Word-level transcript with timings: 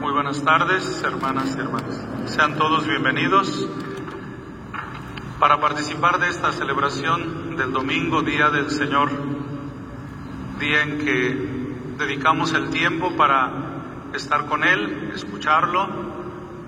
Muy 0.00 0.10
buenas 0.10 0.42
tardes, 0.42 1.02
hermanas 1.02 1.54
y 1.54 1.60
hermanos. 1.60 2.00
Sean 2.30 2.56
todos 2.56 2.86
bienvenidos 2.86 3.68
para 5.38 5.60
participar 5.60 6.18
de 6.18 6.30
esta 6.30 6.50
celebración 6.52 7.58
del 7.58 7.72
domingo, 7.72 8.22
Día 8.22 8.48
del 8.48 8.70
Señor, 8.70 9.10
día 10.58 10.82
en 10.82 10.98
que 11.04 11.98
dedicamos 11.98 12.54
el 12.54 12.70
tiempo 12.70 13.14
para 13.14 13.52
estar 14.14 14.46
con 14.46 14.64
Él, 14.64 15.10
escucharlo, 15.14 15.88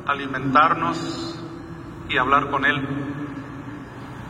alimentarnos 0.07 1.43
y 2.11 2.19
hablar 2.19 2.51
con 2.51 2.67
Él. 2.67 2.87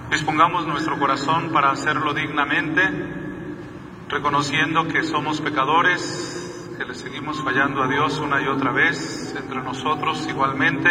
Dispongamos 0.08 0.68
nuestro 0.68 1.00
corazón 1.00 1.50
para 1.52 1.72
hacerlo 1.72 2.14
dignamente, 2.14 3.23
reconociendo 4.08 4.86
que 4.88 5.02
somos 5.02 5.40
pecadores, 5.40 6.70
que 6.76 6.84
le 6.84 6.94
seguimos 6.94 7.42
fallando 7.42 7.82
a 7.82 7.88
Dios 7.88 8.18
una 8.18 8.42
y 8.42 8.46
otra 8.46 8.72
vez, 8.72 9.34
entre 9.36 9.62
nosotros 9.62 10.26
igualmente. 10.28 10.90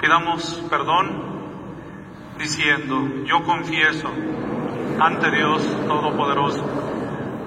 Pidamos 0.00 0.62
perdón 0.68 1.32
diciendo, 2.38 3.24
yo 3.24 3.42
confieso 3.44 4.10
ante 5.00 5.30
Dios 5.30 5.62
Todopoderoso, 5.86 6.64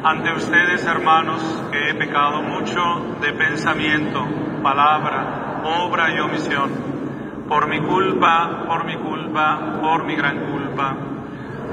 ante 0.03 0.31
ustedes 0.33 0.85
hermanos, 0.85 1.41
que 1.71 1.89
he 1.89 1.93
pecado 1.95 2.41
mucho 2.41 2.81
de 3.21 3.33
pensamiento, 3.33 4.25
palabra, 4.63 5.61
obra 5.63 6.15
y 6.15 6.19
omisión, 6.19 6.71
por 7.47 7.67
mi 7.67 7.79
culpa, 7.81 8.65
por 8.67 8.85
mi 8.85 8.97
culpa, 8.97 9.79
por 9.81 10.05
mi 10.05 10.15
gran 10.15 10.51
culpa. 10.51 11.14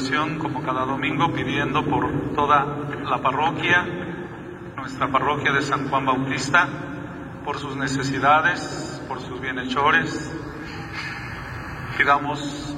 Celebración, 0.00 0.38
como 0.38 0.62
cada 0.62 0.84
domingo, 0.84 1.32
pidiendo 1.32 1.84
por 1.84 2.10
toda 2.34 2.64
la 3.04 3.18
parroquia, 3.20 3.86
nuestra 4.76 5.08
parroquia 5.08 5.52
de 5.52 5.62
San 5.62 5.88
Juan 5.88 6.06
Bautista, 6.06 6.68
por 7.44 7.58
sus 7.58 7.76
necesidades, 7.76 9.02
por 9.08 9.20
sus 9.20 9.40
bienhechores. 9.40 10.32
Pidamos 11.98 12.74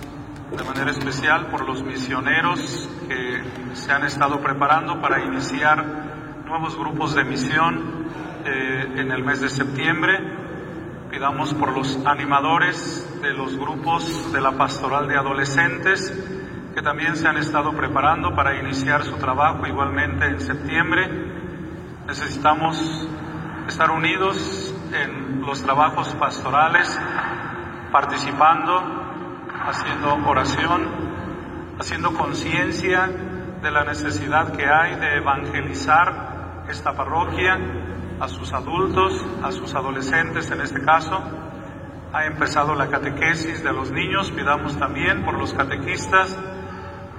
de 0.56 0.64
manera 0.64 0.90
especial 0.90 1.46
por 1.46 1.66
los 1.66 1.82
misioneros 1.82 2.88
que 3.08 3.42
se 3.74 3.92
han 3.92 4.04
estado 4.04 4.40
preparando 4.40 5.00
para 5.00 5.24
iniciar 5.24 6.42
nuevos 6.46 6.76
grupos 6.76 7.14
de 7.14 7.24
misión 7.24 8.08
eh, 8.44 8.94
en 8.96 9.12
el 9.12 9.22
mes 9.24 9.40
de 9.40 9.48
septiembre. 9.48 10.18
Pidamos 11.10 11.54
por 11.54 11.72
los 11.72 12.04
animadores 12.04 13.08
de 13.22 13.32
los 13.32 13.56
grupos 13.56 14.32
de 14.32 14.40
la 14.40 14.52
pastoral 14.52 15.06
de 15.06 15.16
adolescentes 15.16 16.41
que 16.74 16.82
también 16.82 17.16
se 17.16 17.28
han 17.28 17.36
estado 17.36 17.72
preparando 17.72 18.34
para 18.34 18.58
iniciar 18.58 19.02
su 19.04 19.16
trabajo 19.16 19.66
igualmente 19.66 20.26
en 20.26 20.40
septiembre. 20.40 21.08
Necesitamos 22.06 23.08
estar 23.68 23.90
unidos 23.90 24.74
en 24.92 25.42
los 25.42 25.62
trabajos 25.62 26.14
pastorales, 26.14 26.98
participando, 27.90 28.82
haciendo 29.66 30.14
oración, 30.26 30.88
haciendo 31.78 32.14
conciencia 32.14 33.10
de 33.62 33.70
la 33.70 33.84
necesidad 33.84 34.52
que 34.52 34.66
hay 34.66 34.96
de 34.96 35.16
evangelizar 35.18 36.64
esta 36.68 36.94
parroquia 36.94 37.58
a 38.18 38.28
sus 38.28 38.52
adultos, 38.52 39.24
a 39.42 39.52
sus 39.52 39.74
adolescentes 39.74 40.50
en 40.50 40.60
este 40.60 40.82
caso. 40.82 41.22
Ha 42.12 42.24
empezado 42.26 42.74
la 42.74 42.88
catequesis 42.88 43.62
de 43.62 43.72
los 43.72 43.90
niños, 43.90 44.30
pidamos 44.30 44.78
también 44.78 45.24
por 45.24 45.38
los 45.38 45.54
catequistas, 45.54 46.38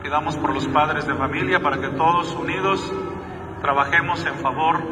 pidamos 0.03 0.35
por 0.35 0.53
los 0.53 0.67
padres 0.67 1.07
de 1.07 1.15
familia 1.15 1.61
para 1.61 1.79
que 1.79 1.87
todos 1.87 2.35
unidos 2.35 2.91
trabajemos 3.61 4.23
en 4.25 4.35
favor 4.35 4.83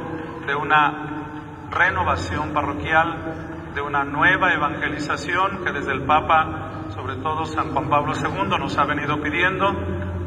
de 0.47 0.55
una 0.55 1.67
renovación 1.69 2.53
parroquial, 2.53 3.73
de 3.75 3.81
una 3.81 4.05
nueva 4.05 4.53
evangelización 4.53 5.65
que 5.65 5.73
desde 5.73 5.91
el 5.91 6.03
Papa, 6.03 6.85
sobre 6.95 7.17
todo 7.17 7.45
San 7.45 7.73
Juan 7.73 7.89
Pablo 7.89 8.13
II, 8.15 8.57
nos 8.57 8.77
ha 8.77 8.85
venido 8.85 9.21
pidiendo, 9.21 9.69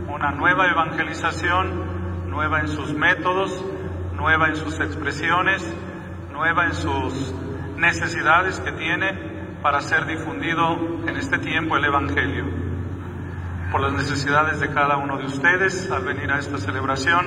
una 0.07 0.33
nueva 0.33 0.67
evangelización, 0.67 2.29
nueva 2.31 2.61
en 2.61 2.69
sus 2.69 2.93
métodos, 2.93 3.65
nueva 4.13 4.49
en 4.49 4.57
sus 4.57 4.79
expresiones, 4.81 5.67
nueva 6.31 6.67
en 6.67 6.75
sus 6.75 7.35
necesidades 7.77 8.61
que 8.61 8.73
tiene 8.73 9.59
para 9.63 9.81
ser 9.81 10.05
difundido 10.05 10.77
en 11.07 11.17
este 11.17 11.39
tiempo 11.39 11.77
el 11.77 11.87
Evangelio 11.87 12.64
por 13.75 13.81
las 13.81 13.93
necesidades 13.93 14.61
de 14.61 14.73
cada 14.73 14.99
uno 14.99 15.19
de 15.19 15.27
ustedes 15.27 15.91
al 15.91 16.05
venir 16.05 16.31
a 16.31 16.39
esta 16.39 16.59
celebración, 16.59 17.27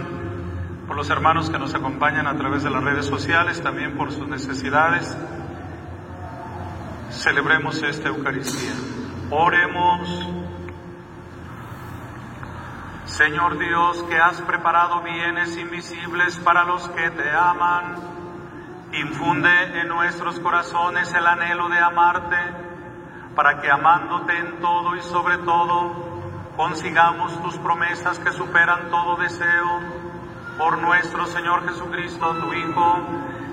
por 0.88 0.96
los 0.96 1.10
hermanos 1.10 1.50
que 1.50 1.60
nos 1.60 1.76
acompañan 1.76 2.26
a 2.26 2.38
través 2.38 2.64
de 2.64 2.70
las 2.70 2.82
redes 2.82 3.06
sociales, 3.06 3.62
también 3.62 3.98
por 3.98 4.14
sus 4.14 4.30
necesidades. 4.30 5.18
Celebremos 7.10 7.84
esta 7.84 8.08
Eucaristía. 8.08 8.72
Oremos. 9.30 10.30
Señor 13.04 13.60
Dios, 13.60 14.04
que 14.04 14.18
has 14.18 14.40
preparado 14.40 15.02
bienes 15.02 15.58
invisibles 15.58 16.38
para 16.38 16.64
los 16.64 16.88
que 16.88 17.10
te 17.10 17.30
aman, 17.30 17.96
infunde 18.94 19.82
en 19.82 19.90
nuestros 19.90 20.40
corazones 20.40 21.14
el 21.14 21.28
anhelo 21.28 21.68
de 21.68 21.80
amarte, 21.80 22.38
para 23.36 23.60
que 23.60 23.70
amándote 23.70 24.38
en 24.38 24.62
todo 24.62 24.96
y 24.96 25.02
sobre 25.02 25.40
todo, 25.40 26.07
consigamos 26.58 27.40
tus 27.44 27.56
promesas 27.60 28.18
que 28.20 28.32
superan 28.32 28.90
todo 28.90 29.16
deseo, 29.18 29.80
por 30.58 30.82
nuestro 30.82 31.28
Señor 31.28 31.70
Jesucristo, 31.70 32.36
tu 32.42 32.52
Hijo, 32.52 33.00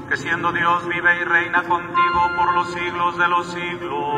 que 0.08 0.16
siendo 0.16 0.52
Dios 0.52 0.88
vive 0.88 1.20
y 1.20 1.24
reina 1.24 1.62
contigo 1.64 2.30
por 2.36 2.54
los 2.54 2.72
siglos 2.72 3.18
de 3.18 3.28
los 3.28 3.46
siglos. 3.52 4.14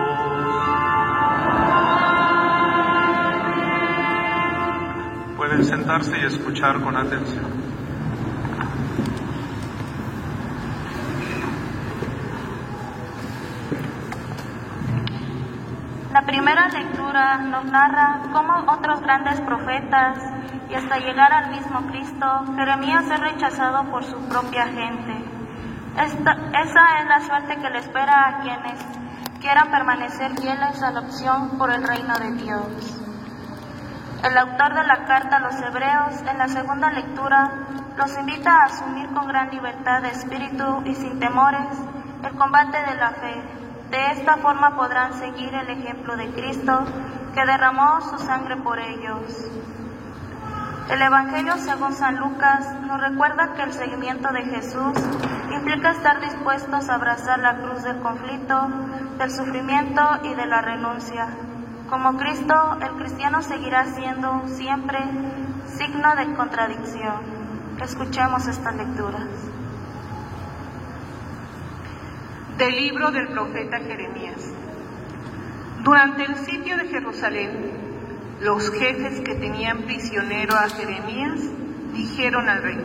Pueden 5.36 5.64
sentarse 5.64 6.16
y 6.18 6.24
escuchar 6.24 6.80
con 6.80 6.96
atención. 6.96 7.66
La 16.12 16.24
primera 16.46 16.68
lectura 16.68 17.38
nos 17.38 17.64
narra 17.64 18.20
cómo 18.32 18.72
otros 18.72 19.00
grandes 19.00 19.40
profetas 19.40 20.16
y 20.70 20.74
hasta 20.74 20.98
llegar 20.98 21.32
al 21.32 21.50
mismo 21.50 21.80
Cristo, 21.88 22.44
Jeremías 22.54 23.04
es 23.10 23.18
rechazado 23.18 23.90
por 23.90 24.04
su 24.04 24.16
propia 24.28 24.66
gente. 24.66 25.24
Esta, 25.98 26.36
esa 26.62 26.98
es 27.00 27.06
la 27.08 27.20
suerte 27.22 27.56
que 27.56 27.68
le 27.68 27.78
espera 27.80 28.28
a 28.28 28.40
quienes 28.42 28.78
quieran 29.40 29.72
permanecer 29.72 30.38
fieles 30.40 30.80
a 30.84 30.92
la 30.92 31.00
opción 31.00 31.58
por 31.58 31.72
el 31.72 31.82
reino 31.82 32.14
de 32.16 32.30
Dios. 32.34 33.02
El 34.22 34.38
autor 34.38 34.74
de 34.74 34.86
la 34.86 35.04
carta 35.04 35.38
a 35.38 35.40
los 35.40 35.60
hebreos 35.60 36.22
en 36.30 36.38
la 36.38 36.46
segunda 36.46 36.92
lectura 36.92 37.50
los 37.96 38.16
invita 38.18 38.52
a 38.52 38.64
asumir 38.66 39.12
con 39.12 39.26
gran 39.26 39.50
libertad 39.50 40.00
de 40.00 40.10
espíritu 40.10 40.82
y 40.84 40.94
sin 40.94 41.18
temores 41.18 41.76
el 42.22 42.38
combate 42.38 42.78
de 42.78 42.94
la 42.94 43.10
fe 43.10 43.65
de 43.90 44.12
esta 44.12 44.36
forma 44.38 44.76
podrán 44.76 45.14
seguir 45.14 45.54
el 45.54 45.70
ejemplo 45.70 46.16
de 46.16 46.30
Cristo 46.30 46.84
que 47.34 47.46
derramó 47.46 48.00
su 48.00 48.18
sangre 48.18 48.56
por 48.56 48.78
ellos. 48.78 49.46
El 50.90 51.02
Evangelio 51.02 51.56
según 51.58 51.92
San 51.92 52.16
Lucas 52.18 52.72
nos 52.86 53.00
recuerda 53.00 53.54
que 53.54 53.62
el 53.62 53.72
seguimiento 53.72 54.32
de 54.32 54.44
Jesús 54.44 54.92
implica 55.52 55.90
estar 55.90 56.20
dispuestos 56.20 56.88
a 56.88 56.94
abrazar 56.94 57.40
la 57.40 57.56
cruz 57.58 57.82
del 57.82 57.98
conflicto, 57.98 58.68
del 59.18 59.30
sufrimiento 59.30 60.02
y 60.22 60.34
de 60.34 60.46
la 60.46 60.60
renuncia. 60.62 61.26
Como 61.90 62.16
Cristo, 62.16 62.78
el 62.80 62.90
cristiano 62.96 63.42
seguirá 63.42 63.84
siendo 63.86 64.42
siempre 64.46 64.98
signo 65.76 66.14
de 66.16 66.34
contradicción. 66.34 67.20
Escuchemos 67.82 68.46
estas 68.46 68.74
lecturas. 68.76 69.26
Del 72.58 72.74
libro 72.74 73.10
del 73.10 73.28
profeta 73.28 73.80
Jeremías. 73.80 74.50
Durante 75.82 76.24
el 76.24 76.36
sitio 76.36 76.78
de 76.78 76.88
Jerusalén, 76.88 77.50
los 78.40 78.70
jefes 78.70 79.20
que 79.20 79.34
tenían 79.34 79.82
prisionero 79.82 80.56
a 80.56 80.70
Jeremías 80.70 81.38
dijeron 81.92 82.48
al 82.48 82.62
rey, 82.62 82.80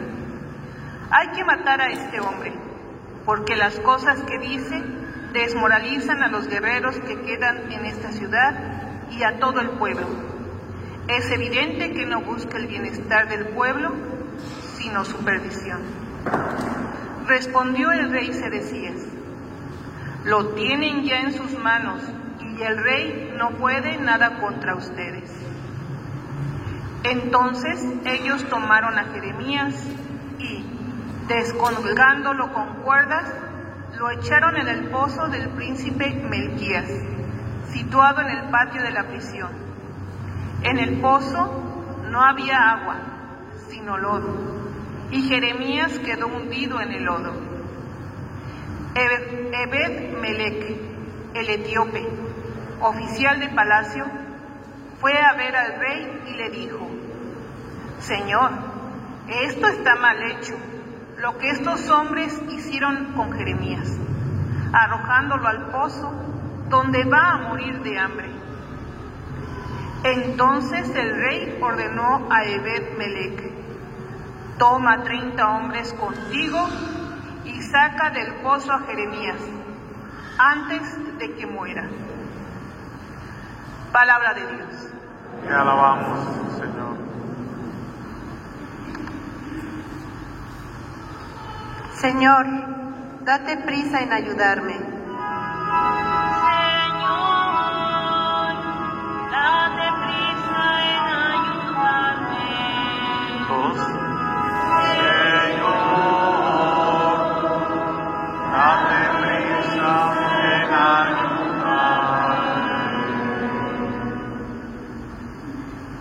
hay 1.09 1.27
que 1.29 1.45
matar 1.45 1.79
a 1.79 1.89
este 1.89 2.19
hombre, 2.19 2.51
porque 3.25 3.55
las 3.55 3.79
cosas 3.79 4.21
que 4.23 4.39
dice 4.39 4.83
desmoralizan 5.31 6.21
a 6.21 6.27
los 6.27 6.49
guerreros 6.49 6.99
que 6.99 7.21
quedan 7.21 7.71
en 7.71 7.85
esta 7.85 8.11
ciudad 8.11 9.07
y 9.09 9.23
a 9.23 9.39
todo 9.39 9.61
el 9.61 9.69
pueblo. 9.71 10.05
Es 11.07 11.31
evidente 11.31 11.93
que 11.93 12.05
no 12.05 12.21
busca 12.21 12.57
el 12.57 12.67
bienestar 12.67 13.29
del 13.29 13.47
pueblo, 13.47 13.93
sino 14.75 15.05
su 15.05 15.17
perdición. 15.23 15.79
Respondió 17.25 17.91
el 17.93 18.11
rey 18.11 18.33
Sedecías, 18.33 19.10
lo 20.23 20.49
tienen 20.49 21.03
ya 21.03 21.21
en 21.21 21.33
sus 21.33 21.57
manos 21.57 22.01
y 22.39 22.61
el 22.61 22.83
rey 22.83 23.33
no 23.37 23.51
puede 23.51 23.97
nada 23.97 24.39
contra 24.39 24.75
ustedes. 24.75 25.31
Entonces 27.03 27.83
ellos 28.05 28.47
tomaron 28.49 28.99
a 28.99 29.05
Jeremías 29.05 29.73
y, 30.37 30.63
descolgándolo 31.27 32.53
con 32.53 32.83
cuerdas, 32.83 33.33
lo 33.97 34.11
echaron 34.11 34.57
en 34.57 34.67
el 34.67 34.89
pozo 34.89 35.27
del 35.27 35.49
príncipe 35.49 36.13
Melquías, 36.13 36.87
situado 37.71 38.21
en 38.21 38.29
el 38.29 38.49
patio 38.51 38.83
de 38.83 38.91
la 38.91 39.07
prisión. 39.07 39.49
En 40.61 40.77
el 40.77 41.01
pozo 41.01 41.49
no 42.11 42.21
había 42.21 42.57
agua, 42.57 42.97
sino 43.69 43.97
lodo, 43.97 44.35
y 45.09 45.23
Jeremías 45.23 45.97
quedó 45.99 46.27
hundido 46.27 46.79
en 46.79 46.91
el 46.91 47.03
lodo. 47.03 47.50
Ebed 48.93 50.19
Melech, 50.19 50.77
el 51.33 51.49
etíope, 51.49 52.07
oficial 52.81 53.39
de 53.39 53.47
palacio, 53.49 54.05
fue 54.99 55.13
a 55.17 55.33
ver 55.33 55.55
al 55.55 55.79
rey 55.79 56.21
y 56.27 56.33
le 56.33 56.49
dijo, 56.49 56.89
Señor, 57.99 58.51
esto 59.45 59.67
está 59.67 59.95
mal 59.95 60.21
hecho, 60.31 60.55
lo 61.17 61.37
que 61.37 61.51
estos 61.51 61.89
hombres 61.89 62.41
hicieron 62.49 63.13
con 63.13 63.31
Jeremías, 63.31 63.97
arrojándolo 64.73 65.47
al 65.47 65.67
pozo 65.67 66.11
donde 66.67 67.05
va 67.05 67.31
a 67.31 67.37
morir 67.49 67.81
de 67.81 67.97
hambre. 67.97 68.29
Entonces 70.03 70.89
el 70.95 71.15
rey 71.15 71.59
ordenó 71.61 72.27
a 72.29 72.43
Ebed 72.43 72.91
toma 74.57 75.03
treinta 75.03 75.47
hombres 75.57 75.93
contigo 75.93 76.67
saca 77.71 78.09
del 78.09 78.33
pozo 78.43 78.73
a 78.73 78.81
Jeremías 78.81 79.39
antes 80.37 81.17
de 81.17 81.33
que 81.35 81.45
muera. 81.45 81.87
Palabra 83.91 84.33
de 84.33 84.41
Dios. 84.41 84.89
Te 85.47 85.53
alabamos, 85.53 86.19
Señor. 86.57 86.97
Señor, 91.93 92.45
date 93.23 93.57
prisa 93.57 94.01
en 94.01 94.11
ayudarme. 94.11 94.73
Señor, 94.73 94.91
date 99.31 99.87
prisa 100.01 100.61
en 100.83 101.03
ayudarme. 101.05 101.10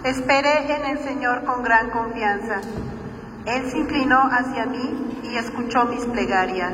Esperé 0.05 0.75
en 0.75 0.87
el 0.87 0.99
Señor 1.05 1.45
con 1.45 1.63
gran 1.63 1.91
confianza. 1.91 2.61
Él 3.45 3.71
se 3.71 3.79
inclinó 3.79 4.19
hacia 4.33 4.65
mí 4.67 5.21
y 5.23 5.37
escuchó 5.37 5.85
mis 5.85 6.05
plegarias. 6.07 6.73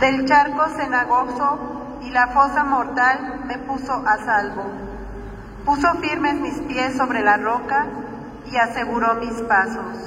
Del 0.00 0.24
charco 0.26 0.68
cenagoso 0.76 1.75
la 2.16 2.28
fosa 2.28 2.64
mortal 2.64 3.42
me 3.46 3.58
puso 3.58 3.92
a 3.92 4.16
salvo. 4.24 4.64
Puso 5.66 5.86
firmes 5.96 6.36
mis 6.36 6.58
pies 6.60 6.96
sobre 6.96 7.22
la 7.22 7.36
roca 7.36 7.84
y 8.50 8.56
aseguró 8.56 9.16
mis 9.16 9.34
pasos. 9.42 9.98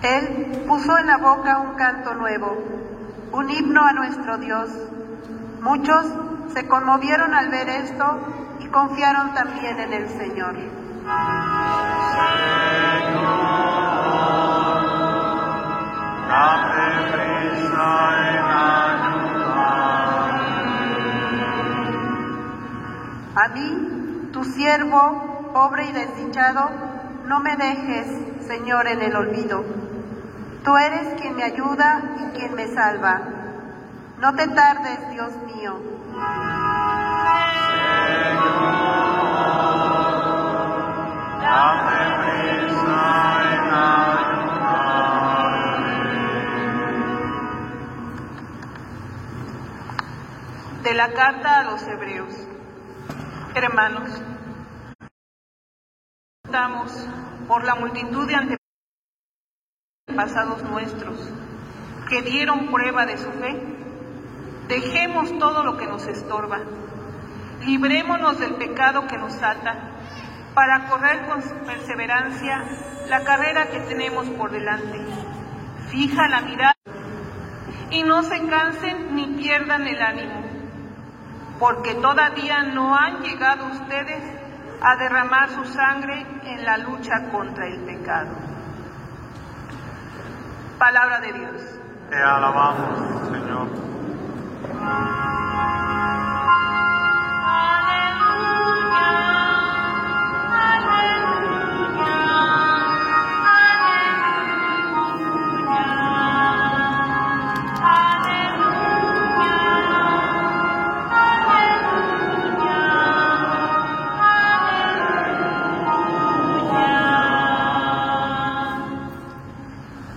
Él 0.00 0.62
puso 0.68 0.96
en 0.96 1.06
la 1.08 1.16
boca 1.16 1.58
un 1.58 1.74
canto 1.74 2.14
nuevo, 2.14 2.56
un 3.32 3.50
himno 3.50 3.82
a 3.84 3.92
nuestro 3.94 4.38
Dios. 4.38 4.70
Muchos 5.60 6.06
se 6.52 6.66
conmovieron 6.66 7.34
al 7.34 7.48
ver 7.48 7.68
esto 7.68 8.04
y 8.60 8.66
confiaron 8.68 9.34
también 9.34 9.78
en 9.78 9.92
el 9.92 10.08
Señor. 10.08 10.56
Date 16.28 16.88
prisa 17.12 17.90
en 18.18 18.38
ayudarme. 18.44 19.58
A 23.34 23.48
mí, 23.54 24.30
tu 24.32 24.44
siervo, 24.44 25.50
pobre 25.52 25.86
y 25.86 25.92
desdichado, 25.92 26.70
no 27.26 27.40
me 27.40 27.56
dejes, 27.56 28.06
Señor, 28.46 28.88
en 28.88 29.02
el 29.02 29.14
olvido. 29.16 29.64
Tú 30.64 30.76
eres 30.76 31.20
quien 31.20 31.36
me 31.36 31.44
ayuda 31.44 32.02
y 32.18 32.38
quien 32.38 32.54
me 32.54 32.66
salva. 32.68 33.37
No 34.20 34.34
te 34.34 34.48
tardes, 34.48 35.10
Dios 35.10 35.32
mío. 35.46 35.78
De 50.82 50.94
la 50.94 51.12
carta 51.12 51.60
a 51.60 51.62
los 51.70 51.82
hebreos. 51.86 52.34
Hermanos, 53.54 54.10
estamos 56.44 57.06
por 57.46 57.62
la 57.62 57.76
multitud 57.76 58.26
de 58.26 58.58
antepasados 60.08 60.64
nuestros 60.64 61.20
que 62.08 62.22
dieron 62.22 62.72
prueba 62.72 63.06
de 63.06 63.16
su 63.16 63.30
fe. 63.30 63.78
Dejemos 64.68 65.38
todo 65.38 65.64
lo 65.64 65.78
que 65.78 65.86
nos 65.86 66.06
estorba. 66.06 66.58
Librémonos 67.64 68.38
del 68.38 68.54
pecado 68.56 69.06
que 69.06 69.16
nos 69.16 69.42
ata 69.42 69.98
para 70.54 70.88
correr 70.88 71.26
con 71.26 71.42
perseverancia 71.64 72.64
la 73.08 73.24
carrera 73.24 73.68
que 73.70 73.80
tenemos 73.80 74.28
por 74.30 74.50
delante. 74.50 75.00
Fija 75.88 76.28
la 76.28 76.42
mirada 76.42 76.74
y 77.90 78.02
no 78.02 78.22
se 78.22 78.46
cansen 78.46 79.14
ni 79.14 79.26
pierdan 79.38 79.86
el 79.86 80.02
ánimo, 80.02 80.42
porque 81.58 81.94
todavía 81.94 82.62
no 82.64 82.94
han 82.94 83.22
llegado 83.22 83.66
ustedes 83.68 84.22
a 84.82 84.96
derramar 84.96 85.48
su 85.48 85.64
sangre 85.64 86.26
en 86.44 86.64
la 86.64 86.76
lucha 86.76 87.30
contra 87.32 87.66
el 87.66 87.80
pecado. 87.80 88.30
Palabra 90.78 91.20
de 91.20 91.32
Dios. 91.32 91.62
Te 92.10 92.16
alabamos, 92.16 93.28
Señor. 93.28 93.97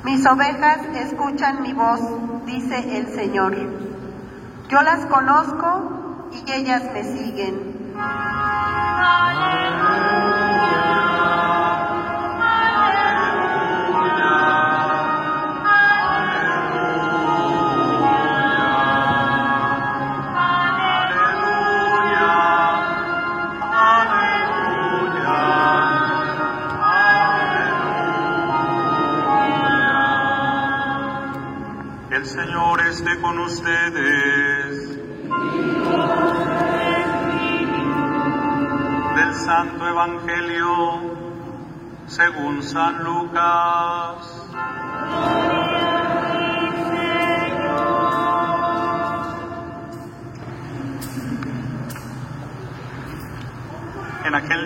Mis 0.03 0.25
ovejas 0.25 0.81
escuchan 0.93 1.62
mi 1.62 1.74
voz, 1.74 2.00
dice 2.46 2.98
el 2.98 3.08
Señor. 3.08 3.80
Yo 4.72 4.82
las 4.84 5.06
conozco 5.08 6.30
y 6.32 6.50
ellas 6.50 6.84
me 6.94 7.04
siguen. 7.04 7.92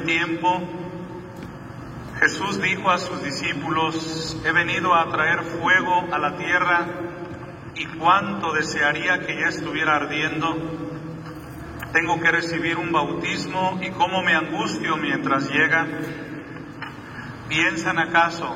Tiempo 0.06 0.62
Jesús 2.20 2.62
dijo 2.62 2.90
a 2.90 2.98
sus 2.98 3.22
discípulos, 3.24 4.42
he 4.46 4.52
venido 4.54 4.94
a 4.94 5.10
traer 5.12 5.44
fuego 5.44 6.08
a 6.12 6.18
la 6.18 6.38
tierra 6.38 6.88
y 7.76 7.86
cuánto 7.98 8.54
desearía 8.54 9.20
que 9.20 9.36
ya 9.36 9.48
estuviera 9.48 9.98
ardiendo. 9.98 10.56
Tengo 11.92 12.20
que 12.22 12.32
recibir 12.32 12.78
un 12.78 12.94
bautismo 12.94 13.80
y 13.82 13.92
cómo 13.92 14.24
me 14.24 14.34
angustio 14.34 14.96
mientras 14.96 15.50
llega. 15.50 15.86
¿Piensan 17.50 18.00
acaso 18.00 18.56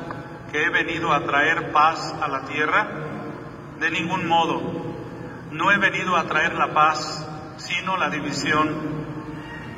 que 0.50 0.64
he 0.64 0.70
venido 0.70 1.12
a 1.12 1.24
traer 1.24 1.70
paz 1.70 2.14
a 2.20 2.28
la 2.28 2.44
tierra? 2.46 2.88
De 3.78 3.90
ningún 3.90 4.26
modo. 4.26 4.96
No 5.52 5.70
he 5.70 5.78
venido 5.78 6.16
a 6.16 6.24
traer 6.24 6.54
la 6.54 6.72
paz, 6.72 7.28
sino 7.58 7.98
la 7.98 8.08
división. 8.08 8.89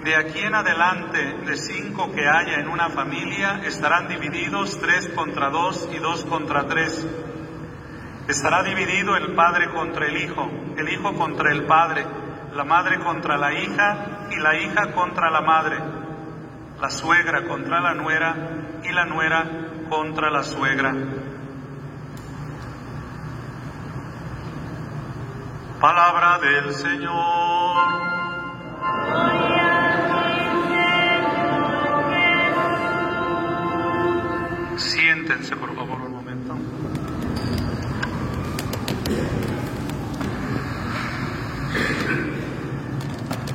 De 0.05 0.17
aquí 0.17 0.41
en 0.41 0.55
adelante, 0.55 1.23
de 1.47 1.57
cinco 1.57 2.11
que 2.13 2.29
haya 2.29 2.59
en 2.59 2.69
una 2.69 2.89
familia, 2.89 3.61
estarán 3.65 4.09
divididos 4.09 4.81
tres 4.81 5.09
contra 5.11 5.49
dos 5.49 5.89
y 5.93 5.99
dos 5.99 6.25
contra 6.25 6.67
tres. 6.67 7.07
Estará 8.27 8.65
dividido 8.65 9.17
el 9.17 9.35
padre 9.35 9.71
contra 9.71 10.07
el 10.07 10.17
hijo, 10.17 10.51
el 10.77 10.89
hijo 10.89 11.15
contra 11.15 11.53
el 11.53 11.67
padre, 11.67 12.05
la 12.53 12.65
madre 12.65 12.99
contra 12.99 13.37
la 13.37 13.53
hija 13.53 14.27
y 14.31 14.37
la 14.41 14.57
hija 14.57 14.93
contra 14.93 15.31
la 15.31 15.41
madre, 15.41 15.79
la 16.81 16.91
suegra 16.91 17.47
contra 17.47 17.81
la 17.81 17.95
nuera 17.95 18.35
y 18.83 18.91
la 18.91 19.05
nuera 19.05 19.45
contra 19.89 20.31
la 20.31 20.43
suegra. 20.43 20.95
Palabra 25.81 26.39
del 26.41 26.75
Señor. 26.75 28.13
Por 35.23 35.77
favor, 35.77 36.01
un 36.01 36.13
momento. 36.13 36.57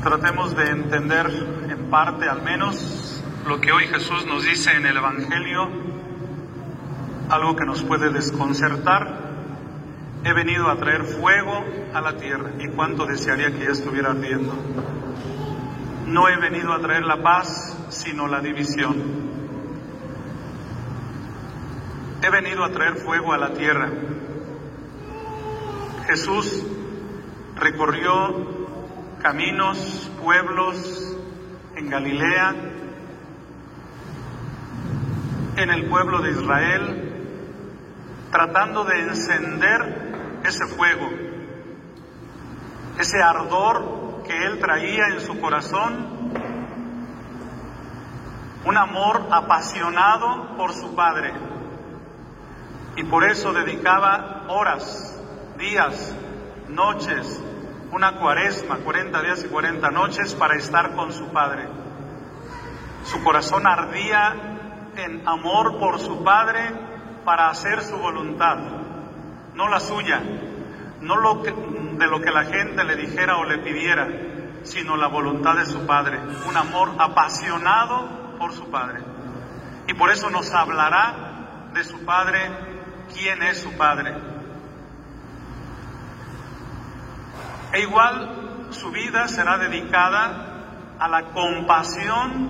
Tratemos 0.02 0.56
de 0.56 0.70
entender 0.70 1.26
en 1.70 1.90
parte 1.90 2.30
al 2.30 2.42
menos 2.42 3.22
lo 3.46 3.60
que 3.60 3.74
hoy 3.74 3.86
Jesús 3.88 4.26
nos 4.26 4.44
dice 4.44 4.78
en 4.78 4.86
el 4.86 4.96
Evangelio, 4.96 5.70
algo 7.30 7.58
que 7.58 7.66
nos 7.66 7.84
puede 7.84 8.12
desconcertar. 8.12 9.28
He 10.24 10.32
venido 10.32 10.70
a 10.70 10.78
traer 10.78 11.04
fuego 11.04 11.66
a 11.94 12.00
la 12.00 12.16
tierra 12.16 12.52
y 12.60 12.70
cuánto 12.70 13.06
desearía 13.06 13.52
que 13.52 13.66
ya 13.66 13.72
estuviera 13.72 14.12
ardiendo. 14.12 14.54
No 16.06 16.30
he 16.30 16.38
venido 16.38 16.72
a 16.72 16.80
traer 16.80 17.04
la 17.04 17.22
paz, 17.22 17.78
sino 17.90 18.28
la 18.28 18.40
división. 18.40 19.37
He 22.22 22.30
venido 22.30 22.64
a 22.64 22.72
traer 22.72 22.96
fuego 22.96 23.32
a 23.32 23.38
la 23.38 23.54
tierra. 23.54 23.90
Jesús 26.08 26.66
recorrió 27.56 28.68
caminos, 29.22 30.12
pueblos 30.24 31.16
en 31.76 31.90
Galilea, 31.90 32.56
en 35.58 35.70
el 35.70 35.90
pueblo 35.90 36.22
de 36.22 36.32
Israel, 36.32 37.14
tratando 38.32 38.84
de 38.84 39.00
encender 39.00 40.42
ese 40.44 40.66
fuego, 40.66 41.10
ese 43.00 43.22
ardor 43.22 44.24
que 44.26 44.46
él 44.46 44.60
traía 44.60 45.08
en 45.14 45.22
su 45.22 45.40
corazón, 45.40 46.32
un 48.66 48.78
amor 48.78 49.28
apasionado 49.32 50.58
por 50.58 50.74
su 50.74 50.96
Padre. 50.96 51.57
Y 52.98 53.04
por 53.04 53.24
eso 53.24 53.54
dedicaba 53.54 54.46
horas, 54.48 55.22
días, 55.56 56.16
noches, 56.68 57.40
una 57.92 58.18
cuaresma, 58.18 58.78
40 58.78 59.22
días 59.22 59.44
y 59.44 59.48
40 59.50 59.92
noches 59.92 60.34
para 60.34 60.56
estar 60.56 60.96
con 60.96 61.14
su 61.14 61.28
Padre. 61.28 61.68
Su 63.04 63.24
corazón 63.24 63.68
ardía 63.68 64.92
en 64.96 65.28
amor 65.28 65.78
por 65.78 66.00
su 66.00 66.24
Padre 66.24 66.72
para 67.24 67.50
hacer 67.50 67.84
su 67.84 67.98
voluntad, 67.98 68.58
no 69.54 69.68
la 69.70 69.80
suya, 69.80 70.20
no 71.00 71.18
lo 71.18 71.44
que, 71.44 71.52
de 71.52 72.08
lo 72.08 72.20
que 72.20 72.32
la 72.32 72.46
gente 72.46 72.84
le 72.84 72.96
dijera 72.96 73.38
o 73.38 73.46
le 73.46 73.60
pidiera, 73.60 74.08
sino 74.64 74.98
la 74.98 75.08
voluntad 75.08 75.56
de 75.56 75.68
su 75.68 75.86
Padre, 75.86 76.20
un 76.50 76.58
amor 76.58 76.96
apasionado 76.98 78.38
por 78.40 78.54
su 78.54 78.72
Padre. 78.72 79.02
Y 79.86 79.94
por 79.94 80.10
eso 80.10 80.32
nos 80.32 80.52
hablará 80.52 81.70
de 81.76 81.84
su 81.84 82.04
Padre 82.04 82.77
quién 83.18 83.42
es 83.44 83.60
su 83.60 83.72
Padre. 83.74 84.16
E 87.74 87.82
igual 87.82 88.68
su 88.70 88.92
vida 88.92 89.28
será 89.28 89.58
dedicada 89.58 90.96
a 91.00 91.08
la 91.08 91.24
compasión 91.32 92.50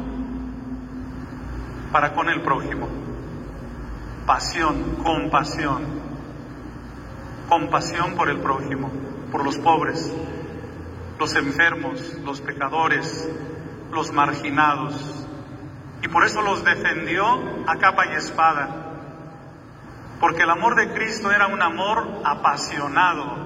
para 1.92 2.14
con 2.14 2.30
el 2.30 2.42
prójimo. 2.42 2.88
Pasión, 4.26 4.98
compasión. 5.04 6.08
Compasión 7.48 8.16
por 8.16 8.30
el 8.30 8.40
prójimo, 8.40 8.92
por 9.32 9.46
los 9.46 9.58
pobres, 9.58 10.14
los 11.18 11.34
enfermos, 11.36 12.14
los 12.26 12.42
pecadores, 12.42 13.30
los 13.90 14.12
marginados. 14.12 15.26
Y 16.04 16.10
por 16.10 16.26
eso 16.26 16.42
los 16.42 16.66
defendió 16.66 17.26
a 17.68 17.78
capa 17.78 18.08
y 18.08 18.16
espada 18.16 18.87
porque 20.20 20.44
el 20.44 20.50
amor 20.50 20.76
de 20.76 20.94
Cristo 20.94 21.32
era 21.32 21.48
un 21.48 21.62
amor 21.62 22.22
apasionado, 22.24 23.38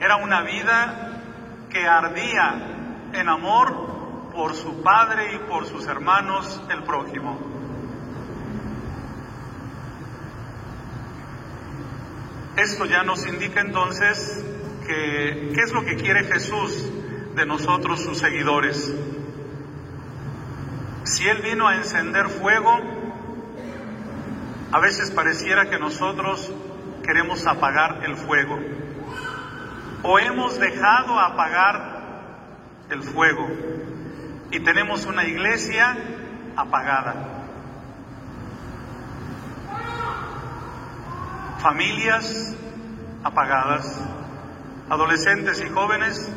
era 0.00 0.16
una 0.16 0.42
vida 0.42 1.22
que 1.70 1.86
ardía 1.86 3.10
en 3.12 3.28
amor 3.28 4.30
por 4.34 4.54
su 4.54 4.82
Padre 4.82 5.34
y 5.34 5.38
por 5.48 5.66
sus 5.66 5.86
hermanos, 5.86 6.60
el 6.70 6.82
prójimo. 6.82 7.38
Esto 12.56 12.84
ya 12.84 13.02
nos 13.02 13.26
indica 13.26 13.60
entonces 13.60 14.44
que 14.86 15.52
qué 15.54 15.60
es 15.60 15.72
lo 15.72 15.84
que 15.84 15.96
quiere 15.96 16.24
Jesús 16.24 16.88
de 17.34 17.46
nosotros, 17.46 18.00
sus 18.00 18.18
seguidores. 18.18 18.94
Si 21.04 21.26
Él 21.28 21.42
vino 21.42 21.66
a 21.66 21.76
encender 21.76 22.28
fuego, 22.28 22.93
a 24.74 24.80
veces 24.80 25.12
pareciera 25.12 25.70
que 25.70 25.78
nosotros 25.78 26.50
queremos 27.04 27.46
apagar 27.46 28.02
el 28.06 28.16
fuego 28.16 28.58
o 30.02 30.18
hemos 30.18 30.58
dejado 30.58 31.16
apagar 31.16 32.82
el 32.90 33.00
fuego 33.04 33.48
y 34.50 34.58
tenemos 34.58 35.06
una 35.06 35.26
iglesia 35.26 35.96
apagada. 36.56 37.14
Familias 41.60 42.56
apagadas, 43.22 44.04
adolescentes 44.90 45.62
y 45.64 45.68
jóvenes 45.70 46.28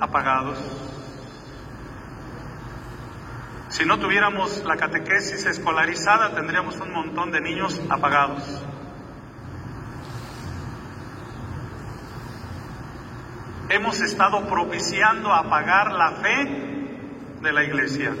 apagados. 0.00 0.58
Si 3.76 3.84
no 3.84 3.98
tuviéramos 3.98 4.64
la 4.64 4.78
catequesis 4.78 5.44
escolarizada, 5.44 6.34
tendríamos 6.34 6.80
un 6.80 6.94
montón 6.94 7.30
de 7.30 7.42
niños 7.42 7.78
apagados. 7.90 8.42
Hemos 13.68 14.00
estado 14.00 14.48
propiciando 14.48 15.30
apagar 15.30 15.92
la 15.92 16.12
fe 16.12 16.88
de 17.42 17.52
la 17.52 17.64
iglesia. 17.64 18.14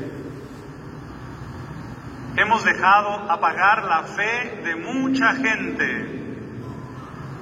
Hemos 2.36 2.62
dejado 2.62 3.14
apagar 3.32 3.84
la 3.84 4.02
fe 4.02 4.60
de 4.62 4.76
mucha 4.76 5.36
gente. 5.36 6.22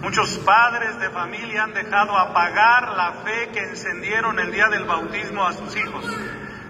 Muchos 0.03 0.39
padres 0.39 1.01
de 1.01 1.11
familia 1.11 1.65
han 1.65 1.75
dejado 1.75 2.17
apagar 2.17 2.91
la 2.91 3.13
fe 3.25 3.49
que 3.53 3.71
encendieron 3.71 4.39
el 4.39 4.53
día 4.53 4.69
del 4.69 4.85
bautismo 4.85 5.45
a 5.45 5.53
sus 5.53 5.75
hijos. 5.75 6.07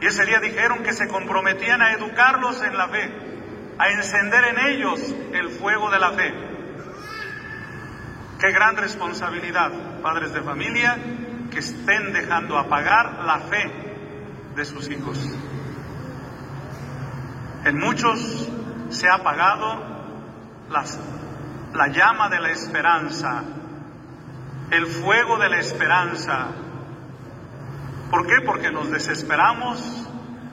Y 0.00 0.06
ese 0.06 0.24
día 0.26 0.40
dijeron 0.40 0.82
que 0.82 0.92
se 0.92 1.08
comprometían 1.08 1.80
a 1.82 1.92
educarlos 1.92 2.62
en 2.62 2.76
la 2.76 2.88
fe, 2.88 3.10
a 3.78 3.88
encender 3.90 4.44
en 4.44 4.58
ellos 4.66 5.14
el 5.32 5.50
fuego 5.50 5.90
de 5.90 5.98
la 5.98 6.10
fe. 6.12 6.34
Qué 8.40 8.52
gran 8.52 8.76
responsabilidad, 8.76 9.70
padres 10.02 10.32
de 10.32 10.42
familia, 10.42 10.98
que 11.50 11.60
estén 11.60 12.12
dejando 12.12 12.58
apagar 12.58 13.24
la 13.24 13.38
fe 13.40 13.72
de 14.54 14.64
sus 14.64 14.90
hijos. 14.90 15.18
En 17.64 17.78
muchos 17.78 18.50
se 18.90 19.08
ha 19.08 19.14
apagado 19.14 19.94
la 21.72 21.88
llama 21.88 22.28
de 22.28 22.40
la 22.40 22.50
esperanza, 22.50 23.42
el 24.70 24.86
fuego 24.86 25.38
de 25.38 25.48
la 25.48 25.58
esperanza, 25.60 26.48
¿Por 28.14 28.28
qué? 28.28 28.42
Porque 28.46 28.70
nos 28.70 28.92
desesperamos, 28.92 30.08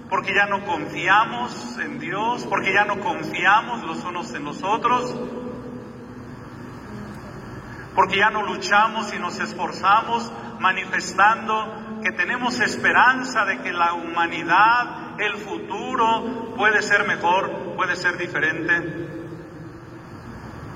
porque 0.10 0.34
ya 0.34 0.48
no 0.48 0.66
confiamos 0.66 1.78
en 1.78 2.00
Dios, 2.00 2.44
porque 2.50 2.74
ya 2.74 2.86
no 2.86 3.00
confiamos 3.00 3.84
los 3.84 4.04
unos 4.04 4.34
en 4.34 4.46
los 4.46 4.64
otros, 4.64 5.16
porque 7.94 8.18
ya 8.18 8.32
no 8.32 8.42
luchamos 8.42 9.14
y 9.14 9.20
nos 9.20 9.40
esforzamos 9.40 10.32
manifestando 10.60 12.00
que 12.02 12.12
tenemos 12.14 12.60
esperanza 12.60 13.46
de 13.46 13.60
que 13.60 13.72
la 13.72 13.94
humanidad, 13.94 15.22
el 15.22 15.38
futuro 15.38 16.56
puede 16.58 16.82
ser 16.82 17.06
mejor, 17.06 17.76
puede 17.76 17.96
ser 17.96 18.18
diferente. 18.18 19.08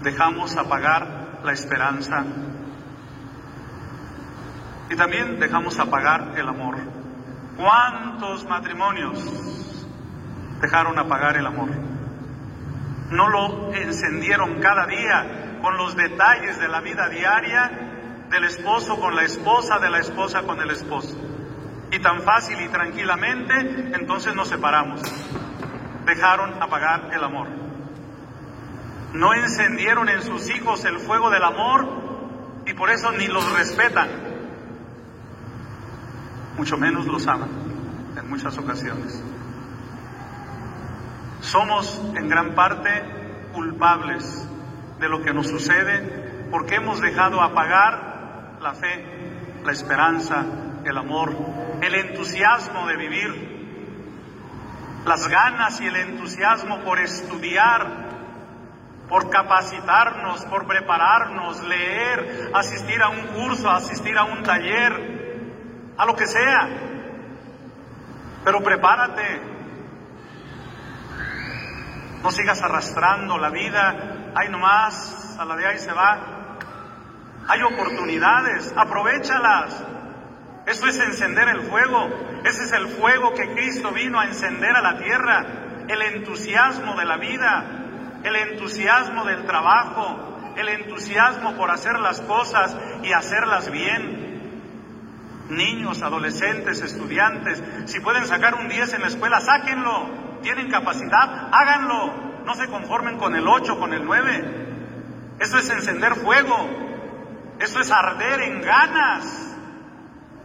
Dejamos 0.04 0.56
apagar 0.56 1.40
la 1.44 1.52
esperanza 1.52 2.24
y 4.90 4.96
también 4.96 5.40
dejamos 5.40 5.80
apagar 5.80 6.34
el 6.38 6.48
amor. 6.48 6.78
¿Cuántos 7.58 8.46
matrimonios 8.46 9.86
dejaron 10.62 11.00
apagar 11.00 11.38
el 11.38 11.46
amor? 11.46 11.70
No 13.10 13.30
lo 13.30 13.74
encendieron 13.74 14.60
cada 14.60 14.86
día 14.88 15.60
con 15.62 15.78
los 15.78 15.96
detalles 15.96 16.60
de 16.60 16.68
la 16.68 16.82
vida 16.82 17.10
diaria 17.10 17.72
del 18.30 18.44
esposo 18.44 19.00
con 19.00 19.16
la 19.16 19.24
esposa, 19.24 19.80
de 19.80 19.90
la 19.90 20.00
esposa 20.00 20.44
con 20.44 20.60
el 20.60 20.72
esposo. 20.72 21.16
Y 21.92 22.00
tan 22.00 22.22
fácil 22.24 22.60
y 22.62 22.68
tranquilamente, 22.68 23.54
entonces 23.94 24.36
nos 24.36 24.50
separamos. 24.50 25.02
Dejaron 26.06 26.62
apagar 26.62 27.10
el 27.14 27.24
amor. 27.24 27.48
No 29.14 29.34
encendieron 29.34 30.10
en 30.10 30.22
sus 30.22 30.50
hijos 30.50 30.84
el 30.84 31.00
fuego 31.00 31.30
del 31.30 31.44
amor 31.44 31.88
y 32.66 32.74
por 32.74 32.90
eso 32.90 33.12
ni 33.12 33.28
los 33.28 33.50
respetan 33.58 34.35
mucho 36.58 36.78
menos 36.78 37.06
los 37.06 37.28
ama 37.28 37.48
en 38.18 38.30
muchas 38.30 38.58
ocasiones. 38.58 39.24
Somos 41.42 42.02
en 42.16 42.28
gran 42.28 42.56
parte 42.56 42.90
culpables 43.54 44.48
de 45.00 45.10
lo 45.10 45.22
que 45.22 45.34
nos 45.34 45.48
sucede 45.48 46.48
porque 46.50 46.76
hemos 46.76 47.02
dejado 47.02 47.42
apagar 47.42 48.58
la 48.62 48.74
fe, 48.74 49.06
la 49.64 49.72
esperanza, 49.72 50.46
el 50.84 50.98
amor, 50.98 51.36
el 51.82 51.96
entusiasmo 51.96 52.88
de 52.88 52.98
vivir, 52.98 53.56
las 55.06 55.28
ganas 55.28 55.80
y 55.82 55.88
el 55.88 55.96
entusiasmo 55.96 56.80
por 56.80 57.00
estudiar, 57.00 58.06
por 59.10 59.30
capacitarnos, 59.30 60.46
por 60.46 60.66
prepararnos, 60.66 61.64
leer, 61.64 62.52
asistir 62.54 63.02
a 63.02 63.10
un 63.10 63.28
curso, 63.28 63.70
asistir 63.70 64.18
a 64.18 64.24
un 64.24 64.42
taller, 64.44 65.25
a 65.98 66.06
lo 66.06 66.16
que 66.16 66.28
sea. 66.28 66.70
Pero 68.44 68.62
prepárate, 68.62 69.42
no 72.22 72.32
sigas 72.32 72.62
arrastrando 72.62 73.38
la 73.38 73.50
vida, 73.50 74.32
ahí 74.36 74.50
nomás, 74.50 75.38
a 75.40 75.46
la 75.46 75.56
de 75.56 75.68
ahí 75.68 75.78
se 75.80 75.92
va. 75.92 76.58
Hay 77.48 77.62
oportunidades, 77.62 78.74
aprovechalas. 78.76 79.84
Eso 80.66 80.88
es 80.88 81.00
encender 81.00 81.48
el 81.50 81.62
fuego. 81.62 82.10
Ese 82.44 82.64
es 82.64 82.72
el 82.72 82.88
fuego 82.88 83.34
que 83.34 83.54
Cristo 83.54 83.92
vino 83.92 84.20
a 84.20 84.26
encender 84.26 84.76
a 84.76 84.82
la 84.82 84.98
tierra. 84.98 85.46
El 85.88 86.02
entusiasmo 86.02 86.96
de 86.96 87.06
la 87.06 87.18
vida, 87.18 87.64
el 88.24 88.36
entusiasmo 88.36 89.24
del 89.26 89.46
trabajo, 89.46 90.54
el 90.56 90.68
entusiasmo 90.70 91.56
por 91.56 91.70
hacer 91.70 92.00
las 92.00 92.22
cosas 92.22 92.76
y 93.04 93.14
hacerlas 93.14 93.70
bien. 93.70 94.25
Niños, 95.50 96.02
adolescentes, 96.02 96.82
estudiantes, 96.82 97.62
si 97.86 98.00
pueden 98.00 98.26
sacar 98.26 98.56
un 98.56 98.68
10 98.68 98.94
en 98.94 99.02
la 99.02 99.08
escuela, 99.08 99.40
sáquenlo 99.42 100.26
tienen 100.46 100.70
capacidad, 100.70 101.50
háganlo. 101.52 102.14
No 102.46 102.54
se 102.54 102.68
conformen 102.68 103.18
con 103.18 103.36
el 103.36 103.48
8, 103.48 103.80
con 103.80 103.94
el 103.94 104.06
9. 104.06 105.38
Eso 105.40 105.58
es 105.58 105.68
encender 105.72 106.14
fuego. 106.18 106.56
Eso 107.60 107.80
es 107.80 107.92
arder 107.92 108.42
en 108.42 108.62
ganas 108.62 109.58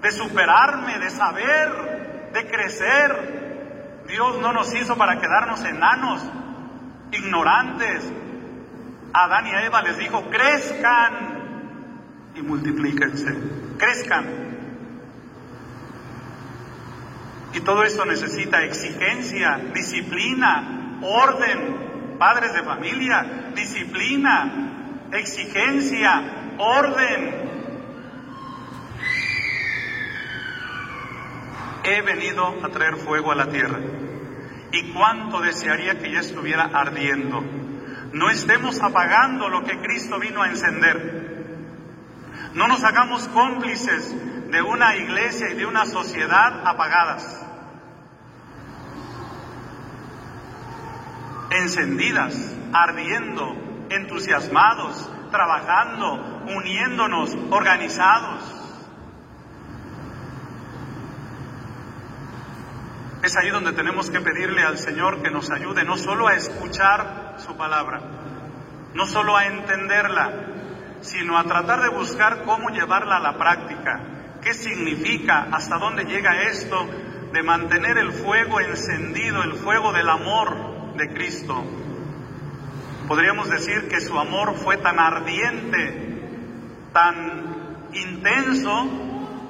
de 0.01 0.11
superarme, 0.11 0.99
de 0.99 1.11
saber, 1.11 2.31
de 2.33 2.47
crecer. 2.47 4.05
Dios 4.09 4.41
no 4.41 4.55
nos 4.55 4.75
hizo 4.75 4.97
para 4.97 5.21
quedarnos 5.21 5.63
enanos, 5.65 6.23
ignorantes. 7.13 8.11
A 9.13 9.25
Adán 9.25 9.49
y 9.49 9.51
a 9.51 9.67
Eva 9.67 9.83
les 9.83 9.99
dijo, 9.99 10.31
crezcan 10.31 12.33
y 12.37 12.41
multiplíquense, 12.41 13.37
crezcan. 13.77 14.50
Y 17.53 17.61
todo 17.61 17.83
esto 17.83 18.05
necesita 18.05 18.63
exigencia, 18.63 19.61
disciplina, 19.75 20.99
orden, 21.03 22.17
padres 22.19 22.53
de 22.53 22.63
familia, 22.63 23.51
disciplina, 23.55 25.09
exigencia, 25.13 26.55
orden. 26.59 27.51
He 31.83 32.03
venido 32.03 32.61
a 32.63 32.69
traer 32.69 32.97
fuego 32.97 33.33
a 33.33 33.35
la 33.35 33.49
tierra. 33.49 33.81
Y 34.73 34.93
cuánto 34.93 35.41
desearía 35.41 35.99
que 35.99 36.13
ya 36.13 36.21
estuviera 36.21 36.71
ardiendo. 36.73 37.43
No 38.13 38.31
estemos 38.31 38.81
apagando 38.81 39.49
lo 39.49 39.65
que 39.65 39.79
Cristo 39.81 40.21
vino 40.21 40.43
a 40.43 40.49
encender. 40.49 41.30
No 42.55 42.67
nos 42.67 42.83
hagamos 42.83 43.29
cómplices 43.29 44.15
de 44.51 44.63
una 44.63 44.97
iglesia 44.97 45.51
y 45.51 45.55
de 45.55 45.67
una 45.67 45.87
sociedad 45.87 46.67
apagadas, 46.67 47.47
encendidas, 51.51 52.35
ardiendo, 52.73 53.55
entusiasmados, 53.91 55.09
trabajando, 55.31 56.43
uniéndonos, 56.57 57.37
organizados. 57.51 58.57
Es 63.23 63.37
ahí 63.37 63.51
donde 63.51 63.73
tenemos 63.73 64.11
que 64.11 64.21
pedirle 64.21 64.63
al 64.63 64.79
Señor 64.79 65.23
que 65.23 65.31
nos 65.31 65.51
ayude 65.51 65.85
no 65.85 65.97
solo 65.97 66.27
a 66.27 66.35
escuchar 66.35 67.37
su 67.39 67.57
palabra, 67.57 68.01
no 68.95 69.07
solo 69.07 69.37
a 69.37 69.47
entenderla, 69.47 70.50
sino 71.01 71.39
a 71.39 71.45
tratar 71.45 71.83
de 71.83 71.89
buscar 71.91 72.45
cómo 72.45 72.71
llevarla 72.71 73.17
a 73.17 73.21
la 73.21 73.39
práctica, 73.39 74.01
¿Qué 74.43 74.55
significa? 74.55 75.49
¿Hasta 75.53 75.79
dónde 75.79 76.05
llega 76.05 76.45
esto 76.45 76.89
de 77.33 77.43
mantener 77.43 77.99
el 77.99 78.13
fuego 78.13 78.61
encendido, 78.61 79.43
el 79.43 79.55
fuego 79.55 79.93
del 79.93 80.09
amor 80.09 80.95
de 80.97 81.13
Cristo? 81.13 81.63
Podríamos 83.07 83.51
decir 83.51 83.89
que 83.89 84.01
su 84.01 84.19
amor 84.19 84.55
fue 84.57 84.79
tan 84.79 84.99
ardiente, 84.99 86.23
tan 86.93 87.89
intenso, 87.93 88.89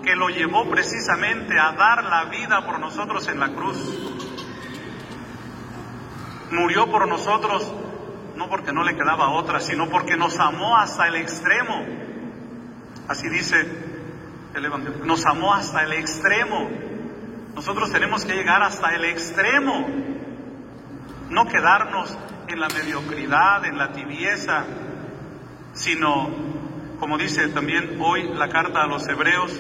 que 0.02 0.16
lo 0.16 0.28
llevó 0.28 0.68
precisamente 0.68 1.58
a 1.58 1.72
dar 1.72 2.04
la 2.04 2.24
vida 2.24 2.66
por 2.66 2.80
nosotros 2.80 3.28
en 3.28 3.38
la 3.38 3.50
cruz. 3.50 3.78
Murió 6.50 6.90
por 6.90 7.06
nosotros 7.06 7.70
no 8.40 8.48
porque 8.48 8.72
no 8.72 8.83
le 8.83 8.96
quedaba 8.96 9.29
otra, 9.29 9.61
sino 9.61 9.90
porque 9.90 10.16
nos 10.16 10.38
amó 10.38 10.74
hasta 10.74 11.07
el 11.07 11.16
extremo. 11.16 11.85
Así 13.07 13.29
dice 13.29 13.66
el 14.55 14.64
Evangelio. 14.64 15.05
Nos 15.05 15.26
amó 15.26 15.53
hasta 15.53 15.83
el 15.83 15.92
extremo. 15.92 16.70
Nosotros 17.55 17.92
tenemos 17.92 18.24
que 18.24 18.33
llegar 18.33 18.62
hasta 18.62 18.94
el 18.94 19.05
extremo. 19.05 19.87
No 21.29 21.46
quedarnos 21.48 22.16
en 22.48 22.61
la 22.61 22.68
mediocridad, 22.68 23.66
en 23.66 23.76
la 23.76 23.92
tibieza, 23.92 24.64
sino, 25.74 26.31
como 26.98 27.18
dice 27.18 27.46
también 27.48 27.98
hoy 28.00 28.26
la 28.33 28.48
carta 28.48 28.85
a 28.85 28.87
los 28.87 29.07
hebreos, 29.07 29.53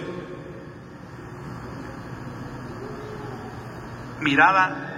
mirada, 4.20 4.89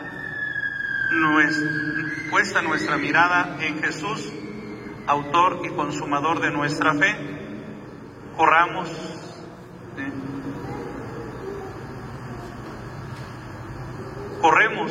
puesta 2.31 2.62
nuestra 2.62 2.96
mirada 2.96 3.57
en 3.61 3.83
Jesús, 3.83 4.33
autor 5.07 5.61
y 5.64 5.70
consumador 5.70 6.40
de 6.40 6.51
nuestra 6.51 6.94
fe, 6.94 7.16
corramos 8.37 8.88
Corremos 14.42 14.90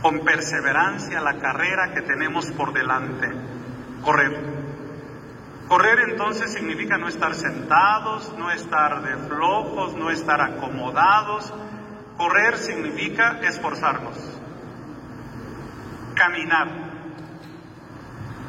con 0.00 0.20
perseverancia 0.20 1.20
la 1.20 1.36
carrera 1.36 1.92
que 1.92 2.00
tenemos 2.00 2.50
por 2.52 2.72
delante. 2.72 3.28
Correr. 4.02 4.40
Correr 5.68 5.98
entonces 6.08 6.50
significa 6.50 6.96
no 6.96 7.08
estar 7.08 7.34
sentados, 7.34 8.32
no 8.38 8.50
estar 8.50 9.02
de 9.02 9.18
flojos, 9.28 9.94
no 9.96 10.10
estar 10.10 10.40
acomodados. 10.40 11.52
Correr 12.20 12.58
significa 12.58 13.40
esforzarnos. 13.40 14.14
Caminar. 16.14 16.68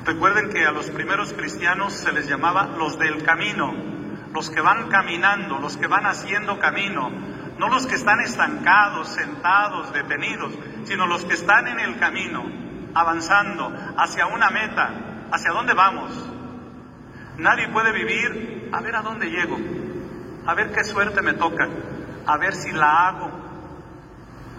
Recuerden 0.03 0.49
que 0.49 0.65
a 0.65 0.71
los 0.71 0.89
primeros 0.89 1.31
cristianos 1.31 1.93
se 1.93 2.11
les 2.11 2.27
llamaba 2.27 2.65
los 2.65 2.99
del 2.99 3.23
camino, 3.23 3.73
los 4.33 4.49
que 4.49 4.59
van 4.59 4.89
caminando, 4.89 5.57
los 5.59 5.77
que 5.77 5.87
van 5.87 6.05
haciendo 6.05 6.59
camino, 6.59 7.11
no 7.57 7.69
los 7.69 7.87
que 7.87 7.95
están 7.95 8.19
estancados, 8.19 9.07
sentados, 9.07 9.93
detenidos, 9.93 10.51
sino 10.83 11.07
los 11.07 11.23
que 11.23 11.35
están 11.35 11.65
en 11.69 11.79
el 11.79 11.97
camino, 11.97 12.43
avanzando 12.93 13.71
hacia 13.95 14.25
una 14.25 14.49
meta, 14.49 14.89
hacia 15.31 15.53
dónde 15.53 15.73
vamos. 15.73 16.11
Nadie 17.37 17.69
puede 17.69 17.93
vivir 17.93 18.69
a 18.73 18.81
ver 18.81 18.97
a 18.97 19.01
dónde 19.01 19.27
llego, 19.27 19.57
a 20.45 20.53
ver 20.55 20.73
qué 20.73 20.83
suerte 20.83 21.21
me 21.21 21.35
toca, 21.35 21.69
a 22.27 22.37
ver 22.37 22.53
si 22.53 22.73
la 22.73 23.07
hago, 23.07 23.40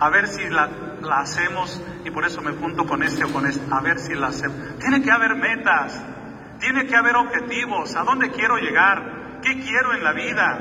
a 0.02 0.10
ver 0.10 0.26
si 0.26 0.48
la, 0.48 0.68
la 1.00 1.20
hacemos, 1.20 1.80
y 2.04 2.10
por 2.10 2.24
eso 2.24 2.42
me 2.42 2.50
junto 2.50 2.84
con 2.86 3.04
este 3.04 3.22
o 3.22 3.32
con 3.32 3.46
este, 3.46 3.62
a 3.72 3.80
ver 3.80 4.00
si 4.00 4.14
la 4.14 4.28
hacemos. 4.28 4.56
Tiene 4.80 5.00
que 5.00 5.12
haber 5.12 5.36
metas, 5.36 6.04
tiene 6.58 6.86
que 6.86 6.96
haber 6.96 7.14
objetivos, 7.14 7.94
a 7.94 8.02
dónde 8.02 8.32
quiero 8.32 8.56
llegar, 8.56 9.38
qué 9.42 9.60
quiero 9.60 9.94
en 9.94 10.02
la 10.02 10.12
vida, 10.12 10.58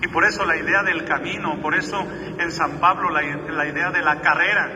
y 0.00 0.08
por 0.08 0.24
eso 0.24 0.46
la 0.46 0.56
idea 0.56 0.82
del 0.82 1.04
camino, 1.04 1.60
por 1.60 1.74
eso 1.74 2.00
en 2.00 2.50
San 2.50 2.78
Pablo 2.80 3.10
la, 3.10 3.22
idea 3.66 3.90
de 3.90 4.00
la 4.00 4.22
carrera. 4.22 4.70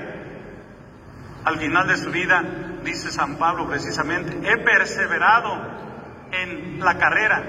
Al 1.47 1.59
final 1.59 1.89
de 1.89 1.97
su 1.97 2.11
vida, 2.11 2.43
dice 2.85 3.11
San 3.11 3.37
Pablo 3.37 3.67
precisamente, 3.67 4.39
he 4.47 4.59
perseverado 4.59 6.29
en 6.31 6.79
la 6.79 6.99
carrera, 6.99 7.43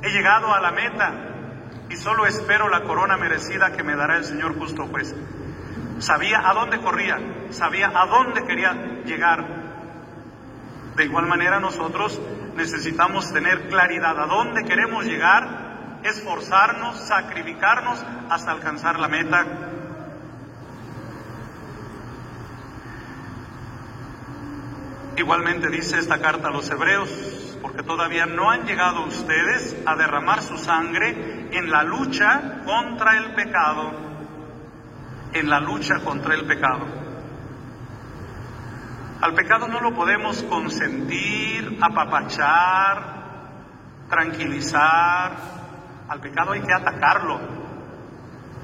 he 0.00 0.08
llegado 0.08 0.54
a 0.54 0.60
la 0.62 0.70
meta 0.70 1.31
y 1.92 1.96
solo 1.96 2.26
espero 2.26 2.70
la 2.70 2.84
corona 2.84 3.18
merecida 3.18 3.72
que 3.72 3.82
me 3.82 3.94
dará 3.94 4.16
el 4.16 4.24
Señor 4.24 4.58
justo 4.58 4.86
juez. 4.86 5.14
Sabía 5.98 6.40
a 6.48 6.54
dónde 6.54 6.80
corría, 6.80 7.18
sabía 7.50 7.92
a 7.94 8.06
dónde 8.06 8.44
quería 8.44 8.72
llegar. 9.04 9.44
De 10.96 11.04
igual 11.04 11.26
manera 11.26 11.60
nosotros 11.60 12.18
necesitamos 12.56 13.30
tener 13.32 13.68
claridad 13.68 14.18
a 14.18 14.26
dónde 14.26 14.64
queremos 14.64 15.04
llegar 15.04 15.72
esforzarnos, 16.02 16.98
sacrificarnos 16.98 18.02
hasta 18.30 18.50
alcanzar 18.50 18.98
la 18.98 19.08
meta. 19.08 19.46
Igualmente 25.16 25.68
dice 25.68 25.98
esta 25.98 26.18
carta 26.18 26.48
a 26.48 26.50
los 26.50 26.68
hebreos, 26.70 27.51
porque 27.62 27.84
todavía 27.84 28.26
no 28.26 28.50
han 28.50 28.66
llegado 28.66 29.04
ustedes 29.06 29.76
a 29.86 29.94
derramar 29.94 30.42
su 30.42 30.58
sangre 30.58 31.48
en 31.52 31.70
la 31.70 31.84
lucha 31.84 32.62
contra 32.64 33.16
el 33.16 33.32
pecado, 33.34 33.92
en 35.32 35.48
la 35.48 35.60
lucha 35.60 36.00
contra 36.04 36.34
el 36.34 36.44
pecado. 36.44 36.84
Al 39.20 39.34
pecado 39.34 39.68
no 39.68 39.80
lo 39.80 39.94
podemos 39.94 40.42
consentir, 40.42 41.78
apapachar, 41.80 43.22
tranquilizar. 44.10 45.36
Al 46.08 46.20
pecado 46.20 46.52
hay 46.52 46.62
que 46.62 46.74
atacarlo, 46.74 47.40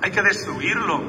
hay 0.02 0.10
que 0.10 0.22
destruirlo. 0.22 1.00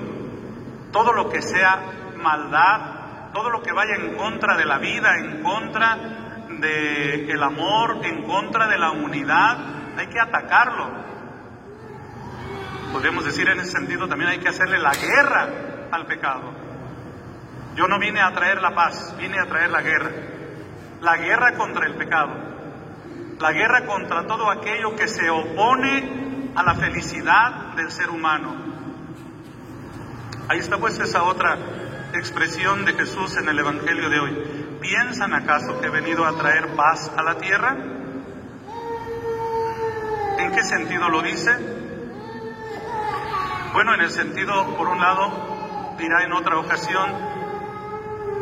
Todo 0.92 1.14
lo 1.14 1.30
que 1.30 1.42
sea 1.42 1.82
maldad, 2.22 3.32
todo 3.34 3.50
lo 3.50 3.64
que 3.64 3.72
vaya 3.72 3.96
en 3.96 4.16
contra 4.16 4.56
de 4.56 4.66
la 4.66 4.78
vida, 4.78 5.18
en 5.18 5.42
contra 5.42 6.29
del 6.50 7.30
el 7.30 7.44
amor, 7.44 8.00
en 8.04 8.24
contra 8.24 8.68
de 8.68 8.78
la 8.78 8.92
unidad, 8.92 9.58
hay 9.98 10.08
que 10.08 10.20
atacarlo. 10.20 10.90
Podríamos 12.92 13.24
decir 13.24 13.48
en 13.48 13.60
ese 13.60 13.72
sentido 13.72 14.08
también 14.08 14.32
hay 14.32 14.40
que 14.40 14.50
hacerle 14.50 14.80
la 14.80 14.92
guerra 14.92 15.48
al 15.92 16.06
pecado. 16.08 16.54
Yo 17.76 17.88
no 17.88 18.00
vine 18.00 18.20
a 18.20 18.34
traer 18.34 18.62
la 18.62 18.74
paz, 18.74 19.16
vine 19.18 19.40
a 19.40 19.46
traer 19.46 19.70
la 19.70 19.82
guerra. 19.82 20.12
La 21.02 21.18
guerra 21.18 21.56
contra 21.56 21.86
el 21.86 21.96
pecado. 21.96 22.34
La 23.40 23.52
guerra 23.52 23.86
contra 23.86 24.26
todo 24.28 24.50
aquello 24.50 24.96
que 24.96 25.08
se 25.08 25.30
opone 25.30 26.52
a 26.56 26.64
la 26.64 26.76
felicidad 26.76 27.74
del 27.76 27.92
ser 27.92 28.10
humano. 28.10 28.56
Ahí 30.50 30.60
está 30.60 30.78
pues 30.78 31.00
esa 31.00 31.24
otra 31.24 31.58
expresión 32.14 32.84
de 32.86 32.94
Jesús 32.94 33.38
en 33.38 33.48
el 33.48 33.60
Evangelio 33.60 34.10
de 34.10 34.20
hoy. 34.20 34.59
¿Piensan 34.82 35.34
acaso 35.34 35.80
que 35.82 35.88
he 35.88 35.90
venido 35.90 36.26
a 36.26 36.38
traer 36.38 36.76
paz 36.76 37.12
a 37.18 37.22
la 37.22 37.36
tierra? 37.36 37.76
¿En 40.38 40.52
qué 40.54 40.64
sentido 40.64 41.10
lo 41.10 41.22
dice? 41.22 41.52
Bueno, 43.74 43.94
en 43.94 44.02
el 44.02 44.10
sentido, 44.10 44.78
por 44.78 44.88
un 44.88 45.00
lado, 45.00 45.96
dirá 45.98 46.24
en 46.24 46.32
otra 46.32 46.58
ocasión, 46.58 47.14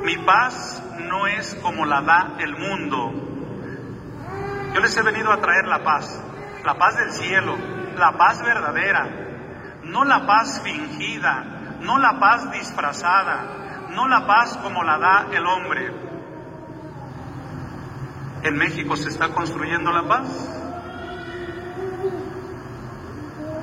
mi 0.03 0.15
paz 0.17 0.83
no 0.99 1.25
es 1.25 1.55
como 1.55 1.85
la 1.85 2.01
da 2.01 2.35
el 2.39 2.55
mundo. 2.55 3.11
Yo 4.73 4.79
les 4.79 4.95
he 4.95 5.01
venido 5.01 5.31
a 5.31 5.41
traer 5.41 5.65
la 5.65 5.83
paz, 5.83 6.23
la 6.63 6.75
paz 6.75 6.97
del 6.97 7.11
cielo, 7.13 7.57
la 7.97 8.11
paz 8.11 8.43
verdadera, 8.43 9.09
no 9.83 10.05
la 10.05 10.27
paz 10.27 10.61
fingida, 10.63 11.43
no 11.81 11.97
la 11.97 12.19
paz 12.19 12.51
disfrazada, 12.51 13.87
no 13.89 14.07
la 14.07 14.27
paz 14.27 14.55
como 14.61 14.83
la 14.83 14.99
da 14.99 15.27
el 15.31 15.45
hombre. 15.45 16.16
En 18.43 18.57
México 18.57 18.95
se 18.95 19.09
está 19.09 19.29
construyendo 19.29 19.91
la 19.91 20.07
paz. 20.07 20.27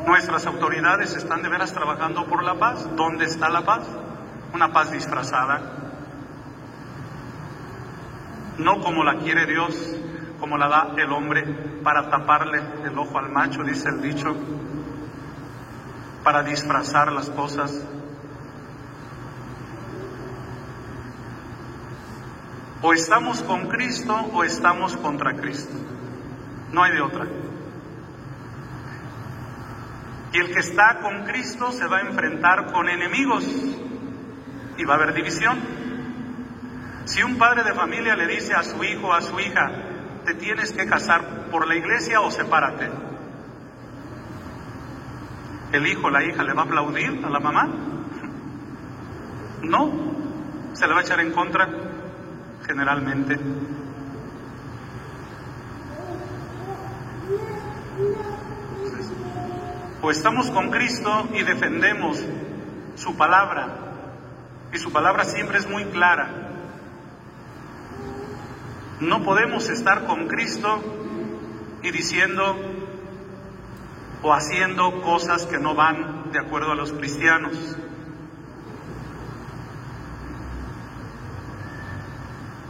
Nuestras 0.06 0.46
autoridades 0.46 1.14
están 1.16 1.42
de 1.42 1.48
veras 1.48 1.72
trabajando 1.72 2.26
por 2.26 2.42
la 2.42 2.58
paz. 2.58 2.88
¿Dónde 2.96 3.24
está 3.24 3.48
la 3.48 3.64
paz? 3.64 3.86
Una 4.52 4.72
paz 4.72 4.90
disfrazada 4.90 5.84
no 8.58 8.80
como 8.80 9.02
la 9.02 9.18
quiere 9.18 9.46
Dios, 9.46 9.74
como 10.38 10.56
la 10.56 10.68
da 10.68 10.94
el 10.96 11.10
hombre, 11.12 11.42
para 11.82 12.08
taparle 12.08 12.60
el 12.84 12.98
ojo 12.98 13.18
al 13.18 13.30
macho, 13.30 13.62
dice 13.62 13.88
el 13.88 14.00
dicho, 14.00 14.34
para 16.22 16.42
disfrazar 16.42 17.12
las 17.12 17.30
cosas. 17.30 17.84
O 22.86 22.92
estamos 22.92 23.42
con 23.44 23.66
Cristo 23.68 24.14
o 24.34 24.44
estamos 24.44 24.94
contra 24.98 25.32
Cristo. 25.32 25.72
No 26.70 26.82
hay 26.82 26.92
de 26.92 27.00
otra. 27.00 27.26
Y 30.34 30.38
el 30.38 30.52
que 30.52 30.60
está 30.60 30.98
con 31.00 31.24
Cristo 31.24 31.72
se 31.72 31.86
va 31.86 31.96
a 31.96 32.00
enfrentar 32.02 32.72
con 32.72 32.90
enemigos 32.90 33.46
y 34.76 34.84
va 34.84 34.92
a 34.92 34.96
haber 34.98 35.14
división. 35.14 35.58
Si 37.06 37.22
un 37.22 37.38
padre 37.38 37.62
de 37.62 37.72
familia 37.72 38.16
le 38.16 38.26
dice 38.26 38.52
a 38.52 38.62
su 38.62 38.84
hijo 38.84 39.06
o 39.06 39.12
a 39.14 39.22
su 39.22 39.40
hija, 39.40 39.70
te 40.26 40.34
tienes 40.34 40.70
que 40.72 40.84
casar 40.84 41.48
por 41.50 41.66
la 41.66 41.76
iglesia 41.76 42.20
o 42.20 42.30
sepárate, 42.30 42.90
¿el 45.72 45.86
hijo 45.86 46.08
o 46.08 46.10
la 46.10 46.22
hija 46.22 46.42
le 46.42 46.52
va 46.52 46.60
a 46.60 46.64
aplaudir 46.66 47.24
a 47.24 47.30
la 47.30 47.40
mamá? 47.40 47.66
No, 49.62 49.90
se 50.74 50.86
le 50.86 50.92
va 50.92 51.00
a 51.00 51.02
echar 51.02 51.20
en 51.20 51.32
contra 51.32 51.93
generalmente. 52.66 53.38
O 60.02 60.10
estamos 60.10 60.50
con 60.50 60.70
Cristo 60.70 61.28
y 61.32 61.42
defendemos 61.42 62.22
su 62.96 63.16
palabra, 63.16 63.68
y 64.72 64.78
su 64.78 64.92
palabra 64.92 65.24
siempre 65.24 65.58
es 65.58 65.68
muy 65.68 65.84
clara. 65.86 66.28
No 69.00 69.22
podemos 69.22 69.68
estar 69.68 70.06
con 70.06 70.28
Cristo 70.28 70.82
y 71.82 71.90
diciendo 71.90 72.56
o 74.22 74.32
haciendo 74.32 75.02
cosas 75.02 75.46
que 75.46 75.58
no 75.58 75.74
van 75.74 76.32
de 76.32 76.38
acuerdo 76.38 76.72
a 76.72 76.74
los 76.74 76.92
cristianos. 76.92 77.76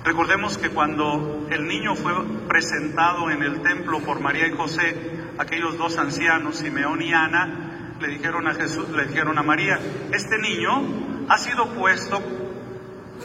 Recordemos 0.04 0.58
que 0.58 0.68
cuando 0.68 1.46
el 1.50 1.66
niño 1.66 1.94
fue 1.94 2.12
presentado 2.46 3.30
en 3.30 3.42
el 3.42 3.62
templo 3.62 4.00
por 4.00 4.20
María 4.20 4.46
y 4.46 4.52
José, 4.52 4.94
aquellos 5.38 5.78
dos 5.78 5.96
ancianos, 5.96 6.56
Simeón 6.56 7.00
y 7.00 7.14
Ana, 7.14 7.94
le 7.98 8.08
dijeron 8.08 8.46
a 8.46 8.52
Jesús, 8.52 8.90
le 8.90 9.06
dijeron 9.06 9.38
a 9.38 9.42
María, 9.42 9.80
este 10.12 10.36
niño 10.38 11.24
ha 11.30 11.38
sido 11.38 11.72
puesto 11.72 12.22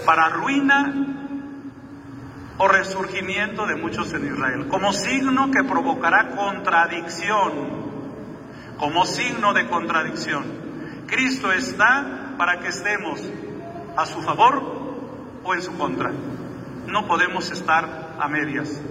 para 0.06 0.30
ruina 0.30 1.18
o 2.58 2.68
resurgimiento 2.70 3.66
de 3.66 3.76
muchos 3.76 4.14
en 4.14 4.34
Israel, 4.34 4.68
como 4.70 4.94
signo 4.94 5.52
que 5.52 5.66
provocará 5.66 6.30
contradicción, 6.30 7.52
como 8.78 9.06
signo 9.06 9.54
de 9.54 9.68
contradicción. 9.68 10.46
Cristo 11.08 11.52
está 11.52 12.36
para 12.38 12.62
que 12.62 12.70
estemos 12.70 13.22
a 13.98 14.06
su 14.06 14.22
favor 14.22 14.64
o 15.44 15.54
en 15.54 15.62
su 15.62 15.78
contra. 15.78 16.14
No 16.90 17.08
podemos 17.08 17.52
estar 17.52 18.16
a 18.20 18.28
medias. 18.28 18.82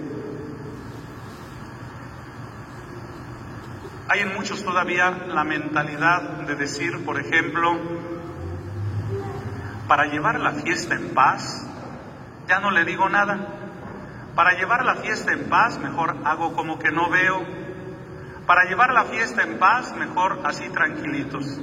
Hay 4.07 4.21
en 4.21 4.33
muchos 4.33 4.63
todavía 4.63 5.11
la 5.11 5.43
mentalidad 5.43 6.21
de 6.47 6.55
decir, 6.55 7.03
por 7.05 7.19
ejemplo, 7.19 7.77
para 9.87 10.05
llevar 10.05 10.39
la 10.39 10.53
fiesta 10.53 10.95
en 10.95 11.13
paz, 11.13 11.67
ya 12.47 12.59
no 12.59 12.71
le 12.71 12.85
digo 12.85 13.09
nada. 13.09 13.37
Para 14.33 14.53
llevar 14.53 14.85
la 14.85 14.95
fiesta 14.95 15.33
en 15.33 15.49
paz, 15.49 15.77
mejor 15.77 16.15
hago 16.23 16.53
como 16.53 16.79
que 16.79 16.91
no 16.91 17.09
veo. 17.09 17.43
Para 18.47 18.63
llevar 18.63 18.93
la 18.93 19.03
fiesta 19.05 19.43
en 19.43 19.59
paz, 19.59 19.93
mejor 19.95 20.39
así 20.45 20.69
tranquilitos. 20.69 21.59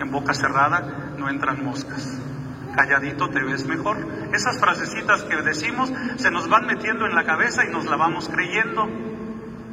En 0.00 0.10
boca 0.10 0.32
cerrada 0.32 1.12
no 1.18 1.28
entran 1.28 1.62
moscas. 1.62 2.29
Calladito 2.74 3.28
te 3.30 3.42
ves 3.42 3.66
mejor. 3.66 3.98
Esas 4.32 4.58
frasecitas 4.58 5.22
que 5.24 5.36
decimos 5.42 5.92
se 6.16 6.30
nos 6.30 6.48
van 6.48 6.66
metiendo 6.66 7.06
en 7.06 7.14
la 7.14 7.24
cabeza 7.24 7.64
y 7.64 7.70
nos 7.70 7.86
la 7.86 7.96
vamos 7.96 8.28
creyendo. 8.28 8.88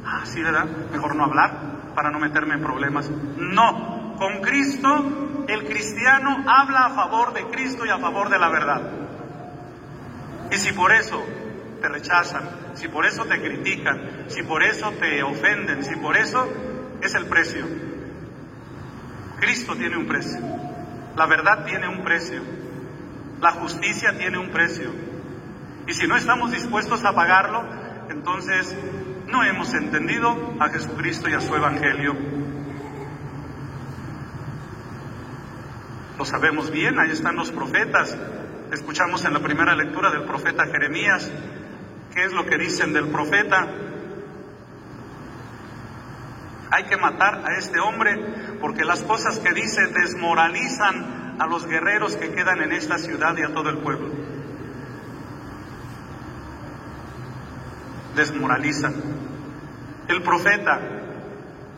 Ah, 0.04 0.22
sí, 0.24 0.42
¿verdad? 0.42 0.66
Mejor 0.92 1.14
no 1.14 1.24
hablar 1.24 1.92
para 1.94 2.10
no 2.10 2.18
meterme 2.18 2.54
en 2.54 2.62
problemas. 2.62 3.10
No, 3.36 4.16
con 4.18 4.40
Cristo 4.40 5.44
el 5.48 5.64
cristiano 5.64 6.44
habla 6.46 6.86
a 6.86 6.90
favor 6.90 7.32
de 7.32 7.44
Cristo 7.46 7.86
y 7.86 7.90
a 7.90 7.98
favor 7.98 8.28
de 8.28 8.38
la 8.38 8.48
verdad. 8.50 8.82
Y 10.50 10.56
si 10.56 10.72
por 10.72 10.92
eso 10.92 11.24
te 11.80 11.88
rechazan, 11.88 12.42
si 12.74 12.88
por 12.88 13.06
eso 13.06 13.24
te 13.24 13.40
critican, 13.40 14.26
si 14.28 14.42
por 14.42 14.62
eso 14.62 14.92
te 14.92 15.22
ofenden, 15.22 15.82
si 15.82 15.96
por 15.96 16.16
eso 16.16 16.48
es 17.00 17.14
el 17.14 17.26
precio. 17.26 17.66
Cristo 19.40 19.74
tiene 19.76 19.96
un 19.96 20.06
precio, 20.06 20.40
la 21.16 21.26
verdad 21.26 21.64
tiene 21.64 21.88
un 21.88 22.02
precio, 22.02 22.42
la 23.40 23.52
justicia 23.52 24.16
tiene 24.16 24.38
un 24.38 24.50
precio. 24.50 24.90
Y 25.86 25.94
si 25.94 26.06
no 26.06 26.16
estamos 26.16 26.50
dispuestos 26.50 27.04
a 27.04 27.14
pagarlo, 27.14 27.64
entonces 28.10 28.76
no 29.26 29.44
hemos 29.44 29.72
entendido 29.74 30.54
a 30.60 30.68
Jesucristo 30.68 31.28
y 31.28 31.34
a 31.34 31.40
su 31.40 31.54
Evangelio. 31.54 32.14
Lo 36.18 36.24
sabemos 36.24 36.70
bien, 36.70 36.98
ahí 36.98 37.10
están 37.10 37.36
los 37.36 37.50
profetas. 37.50 38.16
Escuchamos 38.72 39.24
en 39.24 39.32
la 39.32 39.40
primera 39.40 39.74
lectura 39.74 40.10
del 40.10 40.24
profeta 40.24 40.66
Jeremías 40.66 41.30
¿Qué 42.18 42.24
es 42.24 42.32
lo 42.32 42.46
que 42.46 42.58
dicen 42.58 42.92
del 42.92 43.08
profeta? 43.08 43.68
Hay 46.70 46.84
que 46.84 46.96
matar 46.96 47.42
a 47.46 47.56
este 47.56 47.78
hombre 47.78 48.56
porque 48.60 48.84
las 48.84 49.02
cosas 49.02 49.38
que 49.38 49.52
dice 49.52 49.86
desmoralizan 49.86 51.17
a 51.38 51.46
los 51.46 51.66
guerreros 51.66 52.16
que 52.16 52.32
quedan 52.32 52.62
en 52.62 52.72
esta 52.72 52.98
ciudad 52.98 53.36
y 53.36 53.42
a 53.42 53.54
todo 53.54 53.70
el 53.70 53.78
pueblo. 53.78 54.10
Desmoralizan. 58.16 58.94
El 60.08 60.22
profeta, 60.22 60.80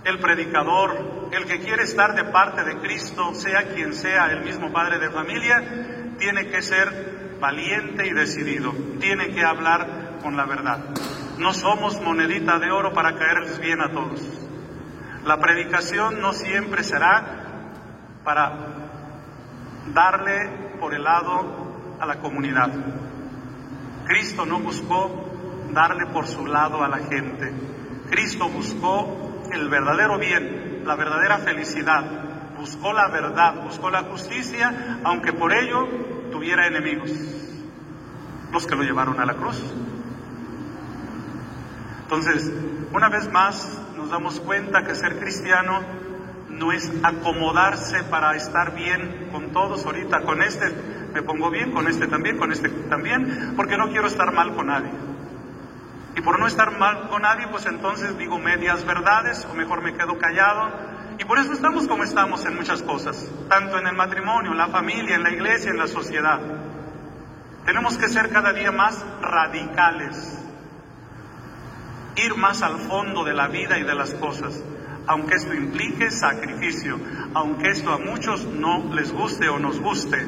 el 0.04 0.18
predicador, 0.18 1.28
el 1.32 1.44
que 1.44 1.60
quiere 1.60 1.82
estar 1.82 2.14
de 2.14 2.24
parte 2.24 2.64
de 2.64 2.78
Cristo, 2.78 3.34
sea 3.34 3.74
quien 3.74 3.92
sea 3.92 4.32
el 4.32 4.44
mismo 4.44 4.72
padre 4.72 4.98
de 4.98 5.10
familia, 5.10 6.16
tiene 6.18 6.48
que 6.48 6.62
ser 6.62 7.38
valiente 7.40 8.06
y 8.06 8.12
decidido, 8.12 8.72
tiene 9.00 9.30
que 9.34 9.44
hablar 9.44 10.18
con 10.22 10.36
la 10.36 10.44
verdad. 10.46 10.78
No 11.38 11.52
somos 11.52 12.00
monedita 12.00 12.58
de 12.58 12.70
oro 12.70 12.92
para 12.92 13.16
caerles 13.16 13.58
bien 13.58 13.80
a 13.80 13.90
todos. 13.90 14.20
La 15.24 15.38
predicación 15.38 16.20
no 16.20 16.32
siempre 16.32 16.82
será 16.82 17.24
para 18.24 18.99
darle 19.86 20.76
por 20.78 20.94
el 20.94 21.02
lado 21.02 21.96
a 21.98 22.06
la 22.06 22.16
comunidad. 22.20 22.70
Cristo 24.06 24.44
no 24.46 24.58
buscó 24.58 25.30
darle 25.72 26.06
por 26.06 26.26
su 26.26 26.46
lado 26.46 26.82
a 26.82 26.88
la 26.88 26.98
gente. 26.98 27.52
Cristo 28.10 28.48
buscó 28.48 29.42
el 29.52 29.68
verdadero 29.68 30.18
bien, 30.18 30.82
la 30.84 30.96
verdadera 30.96 31.38
felicidad, 31.38 32.04
buscó 32.58 32.92
la 32.92 33.08
verdad, 33.08 33.62
buscó 33.62 33.90
la 33.90 34.02
justicia, 34.04 35.00
aunque 35.04 35.32
por 35.32 35.52
ello 35.52 35.86
tuviera 36.30 36.66
enemigos, 36.66 37.10
los 38.52 38.66
que 38.66 38.74
lo 38.74 38.82
llevaron 38.82 39.20
a 39.20 39.26
la 39.26 39.34
cruz. 39.34 39.62
Entonces, 42.02 42.52
una 42.92 43.08
vez 43.08 43.30
más 43.30 43.80
nos 43.96 44.10
damos 44.10 44.40
cuenta 44.40 44.82
que 44.82 44.94
ser 44.94 45.18
cristiano 45.18 45.80
no 46.60 46.72
es 46.72 46.92
acomodarse 47.02 48.04
para 48.04 48.36
estar 48.36 48.74
bien 48.74 49.30
con 49.32 49.50
todos 49.50 49.86
ahorita, 49.86 50.20
con 50.20 50.42
este 50.42 50.70
me 51.14 51.22
pongo 51.22 51.50
bien, 51.50 51.72
con 51.72 51.88
este 51.88 52.06
también, 52.06 52.36
con 52.36 52.52
este 52.52 52.68
también, 52.68 53.54
porque 53.56 53.78
no 53.78 53.88
quiero 53.88 54.06
estar 54.06 54.30
mal 54.32 54.54
con 54.54 54.66
nadie. 54.66 54.90
Y 56.16 56.20
por 56.20 56.38
no 56.38 56.46
estar 56.46 56.78
mal 56.78 57.08
con 57.08 57.22
nadie, 57.22 57.48
pues 57.48 57.64
entonces 57.64 58.16
digo 58.18 58.38
medias 58.38 58.84
verdades 58.84 59.46
o 59.50 59.54
mejor 59.54 59.82
me 59.82 59.94
quedo 59.94 60.18
callado. 60.18 60.70
Y 61.18 61.24
por 61.24 61.38
eso 61.38 61.52
estamos 61.54 61.88
como 61.88 62.04
estamos 62.04 62.44
en 62.44 62.56
muchas 62.56 62.82
cosas, 62.82 63.26
tanto 63.48 63.78
en 63.78 63.86
el 63.86 63.96
matrimonio, 63.96 64.52
en 64.52 64.58
la 64.58 64.68
familia, 64.68 65.16
en 65.16 65.22
la 65.22 65.30
iglesia, 65.30 65.70
en 65.70 65.78
la 65.78 65.86
sociedad. 65.86 66.40
Tenemos 67.64 67.96
que 67.96 68.08
ser 68.08 68.30
cada 68.30 68.52
día 68.52 68.70
más 68.70 69.02
radicales, 69.22 70.38
ir 72.16 72.36
más 72.36 72.62
al 72.62 72.76
fondo 72.80 73.24
de 73.24 73.32
la 73.32 73.48
vida 73.48 73.78
y 73.78 73.82
de 73.82 73.94
las 73.94 74.12
cosas, 74.14 74.62
aunque 75.10 75.34
esto 75.34 75.52
implique 75.52 76.08
sacrificio, 76.12 76.96
aunque 77.34 77.70
esto 77.70 77.92
a 77.92 77.98
muchos 77.98 78.46
no 78.46 78.94
les 78.94 79.12
guste 79.12 79.48
o 79.48 79.58
nos 79.58 79.80
guste. 79.80 80.24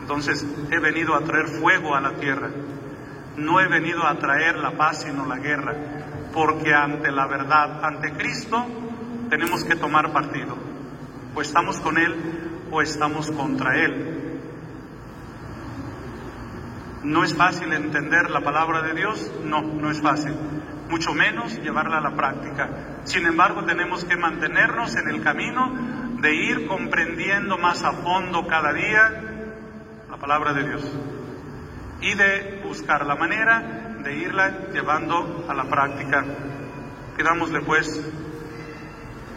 Entonces 0.00 0.44
he 0.72 0.80
venido 0.80 1.14
a 1.14 1.20
traer 1.20 1.46
fuego 1.46 1.94
a 1.94 2.00
la 2.00 2.14
tierra. 2.14 2.50
No 3.36 3.60
he 3.60 3.68
venido 3.68 4.04
a 4.04 4.18
traer 4.18 4.56
la 4.56 4.72
paz 4.72 5.02
sino 5.02 5.24
la 5.24 5.38
guerra. 5.38 5.74
Porque 6.34 6.74
ante 6.74 7.12
la 7.12 7.28
verdad, 7.28 7.84
ante 7.84 8.12
Cristo, 8.14 8.66
tenemos 9.30 9.62
que 9.62 9.76
tomar 9.76 10.12
partido. 10.12 10.56
O 11.32 11.40
estamos 11.40 11.78
con 11.78 11.96
Él 11.96 12.16
o 12.72 12.82
estamos 12.82 13.30
contra 13.30 13.78
Él. 13.84 14.40
¿No 17.04 17.22
es 17.22 17.36
fácil 17.36 17.72
entender 17.72 18.30
la 18.30 18.40
palabra 18.40 18.82
de 18.82 18.94
Dios? 18.94 19.30
No, 19.44 19.62
no 19.62 19.92
es 19.92 20.02
fácil. 20.02 20.34
Mucho 20.88 21.14
menos 21.14 21.60
llevarla 21.60 21.98
a 21.98 22.00
la 22.00 22.14
práctica. 22.14 22.68
Sin 23.04 23.26
embargo, 23.26 23.64
tenemos 23.64 24.04
que 24.04 24.16
mantenernos 24.16 24.94
en 24.96 25.08
el 25.08 25.22
camino 25.22 25.72
de 26.20 26.34
ir 26.34 26.66
comprendiendo 26.66 27.58
más 27.58 27.82
a 27.84 27.92
fondo 27.92 28.46
cada 28.46 28.72
día 28.72 29.22
la 30.10 30.16
palabra 30.16 30.52
de 30.54 30.68
Dios 30.68 30.98
y 32.00 32.14
de 32.14 32.62
buscar 32.64 33.04
la 33.04 33.16
manera 33.16 33.96
de 34.02 34.16
irla 34.16 34.70
llevando 34.72 35.44
a 35.48 35.54
la 35.54 35.64
práctica. 35.64 36.24
Pidámosle 37.16 37.60
pues 37.62 38.00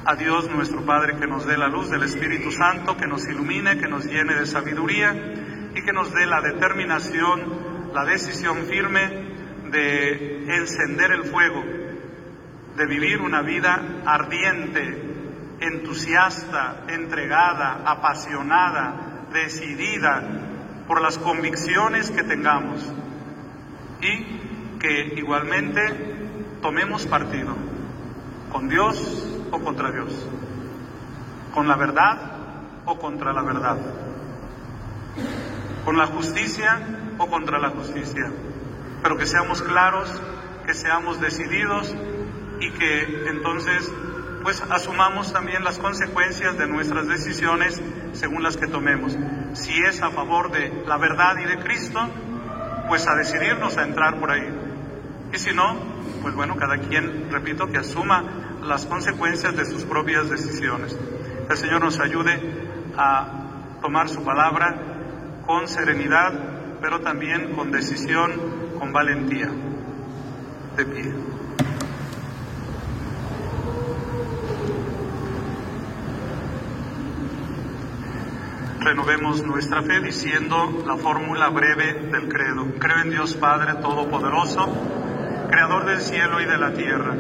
a 0.06 0.16
Dios 0.16 0.50
nuestro 0.50 0.86
Padre 0.86 1.18
que 1.18 1.28
nos 1.28 1.46
dé 1.46 1.58
la 1.58 1.68
luz 1.68 1.90
del 1.90 2.04
Espíritu 2.04 2.52
Santo, 2.52 2.96
que 2.98 3.08
nos 3.08 3.28
ilumine, 3.28 3.78
que 3.78 3.88
nos 3.88 4.06
llene 4.06 4.36
de 4.36 4.46
sabiduría 4.46 5.14
y 5.76 5.84
que 5.84 5.94
nos 5.94 6.14
dé 6.14 6.26
la 6.26 6.42
determinación, 6.42 7.92
la 7.94 8.06
decisión 8.06 8.66
firme 8.66 9.29
de 9.72 10.56
encender 10.58 11.12
el 11.12 11.24
fuego, 11.26 11.64
de 12.76 12.86
vivir 12.86 13.22
una 13.22 13.42
vida 13.42 14.02
ardiente, 14.06 15.10
entusiasta, 15.60 16.84
entregada, 16.88 17.82
apasionada, 17.86 19.28
decidida 19.34 20.24
por 20.88 21.02
las 21.02 21.18
convicciones 21.18 22.10
que 22.12 22.24
tengamos 22.24 22.82
y 24.02 24.78
que 24.80 25.14
igualmente 25.18 25.82
tomemos 26.62 27.06
partido 27.06 27.56
con 28.52 28.70
Dios 28.70 29.40
o 29.52 29.60
contra 29.60 29.92
Dios, 29.92 30.28
con 31.54 31.68
la 31.68 31.76
verdad 31.76 32.18
o 32.86 32.98
contra 32.98 33.34
la 33.34 33.44
verdad, 33.44 33.78
con 35.86 35.98
la 35.98 36.08
justicia 36.08 36.80
o 37.18 37.28
contra 37.28 37.60
la 37.60 37.70
justicia, 37.70 38.32
pero 39.02 39.18
que 39.18 39.26
seamos 39.26 39.62
claros, 39.62 40.10
que 40.66 40.74
seamos 40.74 41.20
decididos 41.20 41.96
y 42.60 42.72
que 42.72 43.30
entonces 43.30 43.92
pues 44.44 44.62
asumamos 44.70 45.34
también 45.34 45.64
las 45.64 45.80
consecuencias 45.80 46.58
de 46.58 46.68
nuestras 46.68 47.08
decisiones 47.08 47.82
según 48.14 48.44
las 48.44 48.58
que 48.58 48.68
tomemos. 48.68 49.18
Si 49.54 49.78
es 49.84 50.02
a 50.02 50.12
favor 50.12 50.52
de 50.52 50.84
la 50.88 50.98
verdad 50.98 51.36
y 51.40 51.46
de 51.46 51.60
Cristo, 51.60 52.00
pues 52.88 53.08
a 53.08 53.16
decidirnos 53.16 53.78
a 53.78 53.84
entrar 53.84 54.20
por 54.20 54.32
ahí. 54.32 54.48
Y 55.34 55.38
si 55.38 55.54
no, 55.54 55.78
pues 56.22 56.34
bueno, 56.36 56.56
cada 56.56 56.78
quien, 56.78 57.30
repito, 57.32 57.68
que 57.68 57.78
asuma 57.78 58.58
las 58.64 58.86
consecuencias 58.86 59.56
de 59.56 59.66
sus 59.66 59.84
propias 59.84 60.30
decisiones. 60.30 60.98
El 61.50 61.58
Señor 61.58 61.82
nos 61.82 62.00
ayude 62.00 62.40
a 62.98 63.78
tomar 63.82 64.10
su 64.10 64.24
palabra 64.24 64.76
con 65.46 65.68
serenidad, 65.68 66.34
pero 66.82 67.02
también 67.02 67.54
con 67.56 67.72
decisión, 67.72 68.32
con 68.80 68.94
valentía. 68.94 69.50
De 70.78 70.86
pie. 70.86 71.14
renovemos 78.90 79.44
nuestra 79.44 79.84
fe 79.84 80.00
diciendo 80.00 80.84
la 80.88 80.98
fórmula 80.98 81.50
breve 81.50 82.10
del 82.12 82.28
credo. 82.28 82.66
Creo 82.80 83.02
en 83.04 83.12
Dios 83.12 83.36
Padre 83.36 83.76
Todopoderoso, 83.76 84.68
Creador 85.48 85.86
del 85.86 86.00
cielo 86.00 86.42
y 86.42 86.46
de 86.46 86.58
la 86.58 86.74
tierra. 86.74 87.16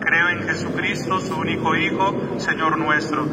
Creo 0.00 0.28
en 0.30 0.48
Jesucristo, 0.48 1.20
su 1.20 1.34
único 1.34 1.76
Hijo, 1.76 2.38
Señor 2.38 2.78
nuestro, 2.78 3.26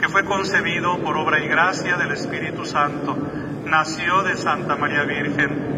que 0.00 0.08
fue 0.08 0.24
concebido 0.24 0.98
por 1.00 1.18
obra 1.18 1.44
y 1.44 1.48
gracia 1.48 1.96
del 1.96 2.12
Espíritu 2.12 2.64
Santo. 2.64 3.14
Nació 3.66 4.22
de 4.22 4.36
Santa 4.38 4.76
María 4.76 5.02
Virgen, 5.02 5.77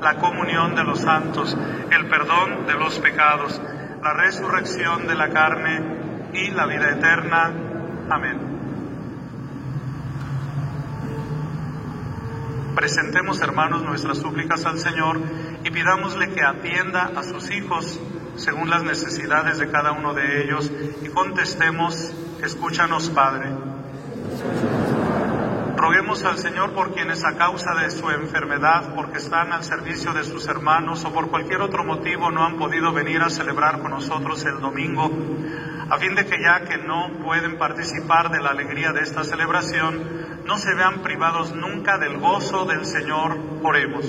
la 0.00 0.16
comunión 0.16 0.74
de 0.74 0.84
los 0.84 1.00
santos, 1.00 1.56
el 1.90 2.06
perdón 2.06 2.66
de 2.66 2.74
los 2.74 2.98
pecados, 2.98 3.60
la 4.02 4.12
resurrección 4.14 5.06
de 5.06 5.14
la 5.14 5.30
carne 5.30 5.80
y 6.32 6.50
la 6.50 6.66
vida 6.66 6.90
eterna. 6.90 7.52
Amén. 8.10 8.48
Presentemos, 12.74 13.40
hermanos, 13.40 13.82
nuestras 13.82 14.18
súplicas 14.18 14.64
al 14.64 14.78
Señor 14.78 15.20
y 15.64 15.70
pidámosle 15.70 16.30
que 16.30 16.42
atienda 16.42 17.10
a 17.16 17.24
sus 17.24 17.50
hijos 17.50 18.00
según 18.36 18.70
las 18.70 18.84
necesidades 18.84 19.58
de 19.58 19.68
cada 19.68 19.90
uno 19.92 20.14
de 20.14 20.44
ellos 20.44 20.70
y 21.02 21.08
contestemos, 21.08 22.12
escúchanos, 22.40 23.10
Padre. 23.10 23.48
Roguemos 25.78 26.24
al 26.24 26.38
Señor 26.38 26.72
por 26.72 26.92
quienes 26.92 27.24
a 27.24 27.36
causa 27.36 27.72
de 27.72 27.88
su 27.92 28.10
enfermedad, 28.10 28.96
porque 28.96 29.18
están 29.18 29.52
al 29.52 29.62
servicio 29.62 30.12
de 30.12 30.24
sus 30.24 30.48
hermanos 30.48 31.04
o 31.04 31.12
por 31.12 31.30
cualquier 31.30 31.60
otro 31.60 31.84
motivo 31.84 32.32
no 32.32 32.44
han 32.44 32.56
podido 32.56 32.92
venir 32.92 33.22
a 33.22 33.30
celebrar 33.30 33.80
con 33.80 33.92
nosotros 33.92 34.44
el 34.44 34.58
domingo, 34.60 35.08
a 35.88 35.96
fin 35.98 36.16
de 36.16 36.26
que 36.26 36.42
ya 36.42 36.64
que 36.64 36.78
no 36.78 37.12
pueden 37.22 37.58
participar 37.58 38.28
de 38.32 38.40
la 38.40 38.50
alegría 38.50 38.90
de 38.90 39.02
esta 39.02 39.22
celebración, 39.22 40.42
no 40.44 40.58
se 40.58 40.74
vean 40.74 41.00
privados 41.00 41.54
nunca 41.54 41.96
del 41.96 42.18
gozo 42.18 42.64
del 42.64 42.84
Señor. 42.84 43.38
Oremos. 43.62 44.04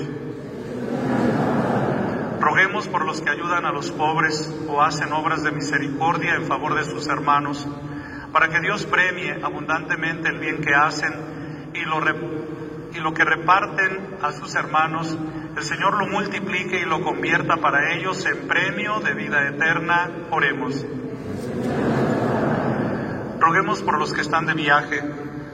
Roguemos 2.40 2.88
por 2.88 3.06
los 3.06 3.22
que 3.22 3.30
ayudan 3.30 3.68
a 3.68 3.72
los 3.72 3.92
pobres 3.92 4.52
o 4.68 4.82
hacen 4.82 5.14
obras 5.14 5.44
de 5.44 5.52
misericordia 5.52 6.34
en 6.34 6.48
favor 6.48 6.74
de 6.74 6.86
sus 6.86 7.08
hermanos, 7.08 7.68
para 8.34 8.50
que 8.50 8.60
Dios 8.60 8.88
premie 8.88 9.40
abundantemente 9.44 10.30
el 10.30 10.40
bien 10.40 10.62
que 10.62 10.74
hacen 10.74 11.39
y 11.74 11.86
lo, 11.86 12.00
y 12.94 13.00
lo 13.00 13.14
que 13.14 13.24
reparten 13.24 14.18
a 14.22 14.32
sus 14.32 14.56
hermanos, 14.56 15.18
el 15.56 15.64
Señor 15.64 15.98
lo 15.98 16.08
multiplique 16.08 16.80
y 16.80 16.86
lo 16.86 17.02
convierta 17.02 17.58
para 17.58 17.94
ellos 17.94 18.26
en 18.26 18.48
premio 18.48 19.00
de 19.00 19.14
vida 19.14 19.48
eterna. 19.48 20.10
Oremos. 20.32 20.86
Roguemos 23.40 23.82
por 23.84 23.98
los 23.98 24.14
que 24.14 24.22
están 24.22 24.46
de 24.46 24.54
viaje, 24.54 25.02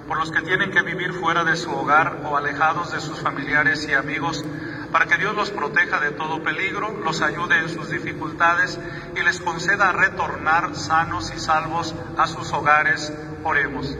por 0.08 0.18
los 0.18 0.32
que 0.32 0.42
tienen 0.42 0.72
que 0.72 0.82
vivir 0.82 1.14
fuera 1.14 1.44
de 1.44 1.56
su 1.56 1.72
hogar 1.72 2.22
o 2.26 2.36
alejados 2.36 2.92
de 2.92 3.00
sus 3.00 3.20
familiares 3.22 3.88
y 3.88 3.94
amigos, 3.94 4.46
para 4.92 5.06
que 5.06 5.18
Dios 5.18 5.36
los 5.36 5.52
proteja 5.52 6.00
de 6.00 6.12
todo 6.12 6.44
peligro, 6.44 7.00
los 7.04 7.22
ayude 7.22 7.58
en 7.60 7.70
sus 7.70 7.90
dificultades 7.90 8.80
y 9.16 9.22
les 9.22 9.40
conceda 9.40 9.92
retornar 9.92 10.76
sanos 10.76 11.34
y 11.36 11.40
salvos 11.40 11.96
a 12.18 12.28
sus 12.28 12.52
hogares. 12.54 13.14
Oremos. 13.44 13.96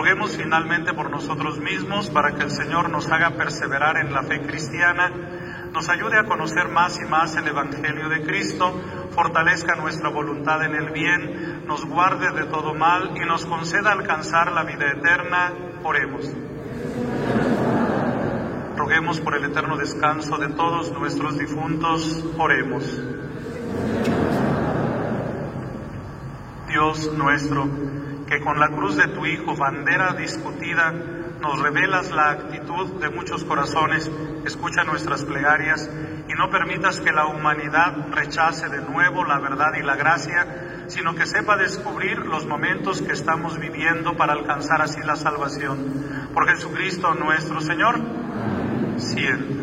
Roguemos 0.00 0.34
finalmente 0.34 0.94
por 0.94 1.10
nosotros 1.10 1.58
mismos 1.58 2.08
para 2.08 2.34
que 2.34 2.44
el 2.44 2.50
Señor 2.50 2.88
nos 2.88 3.10
haga 3.10 3.32
perseverar 3.32 3.98
en 3.98 4.14
la 4.14 4.22
fe 4.22 4.40
cristiana, 4.40 5.10
nos 5.74 5.90
ayude 5.90 6.18
a 6.18 6.24
conocer 6.24 6.68
más 6.68 6.98
y 6.98 7.04
más 7.04 7.36
el 7.36 7.46
Evangelio 7.46 8.08
de 8.08 8.22
Cristo, 8.22 8.80
fortalezca 9.10 9.76
nuestra 9.76 10.08
voluntad 10.08 10.64
en 10.64 10.74
el 10.74 10.88
bien, 10.88 11.66
nos 11.66 11.84
guarde 11.84 12.32
de 12.32 12.46
todo 12.46 12.72
mal 12.72 13.14
y 13.14 13.26
nos 13.26 13.44
conceda 13.44 13.92
alcanzar 13.92 14.52
la 14.52 14.64
vida 14.64 14.90
eterna. 14.90 15.52
Oremos. 15.84 16.32
Roguemos 18.78 19.20
por 19.20 19.34
el 19.34 19.44
eterno 19.44 19.76
descanso 19.76 20.38
de 20.38 20.48
todos 20.48 20.92
nuestros 20.92 21.36
difuntos. 21.36 22.24
Oremos. 22.38 22.84
Dios 26.68 27.12
nuestro, 27.12 27.68
que 28.30 28.40
con 28.40 28.60
la 28.60 28.68
cruz 28.68 28.96
de 28.96 29.08
tu 29.08 29.26
Hijo, 29.26 29.56
bandera 29.56 30.12
discutida, 30.12 30.92
nos 30.92 31.60
revelas 31.60 32.12
la 32.12 32.30
actitud 32.30 33.00
de 33.00 33.10
muchos 33.10 33.42
corazones, 33.42 34.08
escucha 34.44 34.84
nuestras 34.84 35.24
plegarias 35.24 35.90
y 36.28 36.32
no 36.34 36.48
permitas 36.48 37.00
que 37.00 37.10
la 37.10 37.26
humanidad 37.26 38.06
rechace 38.12 38.68
de 38.68 38.82
nuevo 38.82 39.24
la 39.24 39.40
verdad 39.40 39.72
y 39.76 39.82
la 39.82 39.96
gracia, 39.96 40.84
sino 40.86 41.16
que 41.16 41.26
sepa 41.26 41.56
descubrir 41.56 42.18
los 42.18 42.46
momentos 42.46 43.02
que 43.02 43.12
estamos 43.12 43.58
viviendo 43.58 44.16
para 44.16 44.34
alcanzar 44.34 44.80
así 44.80 45.00
la 45.00 45.16
salvación. 45.16 46.30
Por 46.32 46.48
Jesucristo 46.48 47.12
nuestro 47.14 47.60
Señor, 47.60 47.98
siempre. 48.96 49.59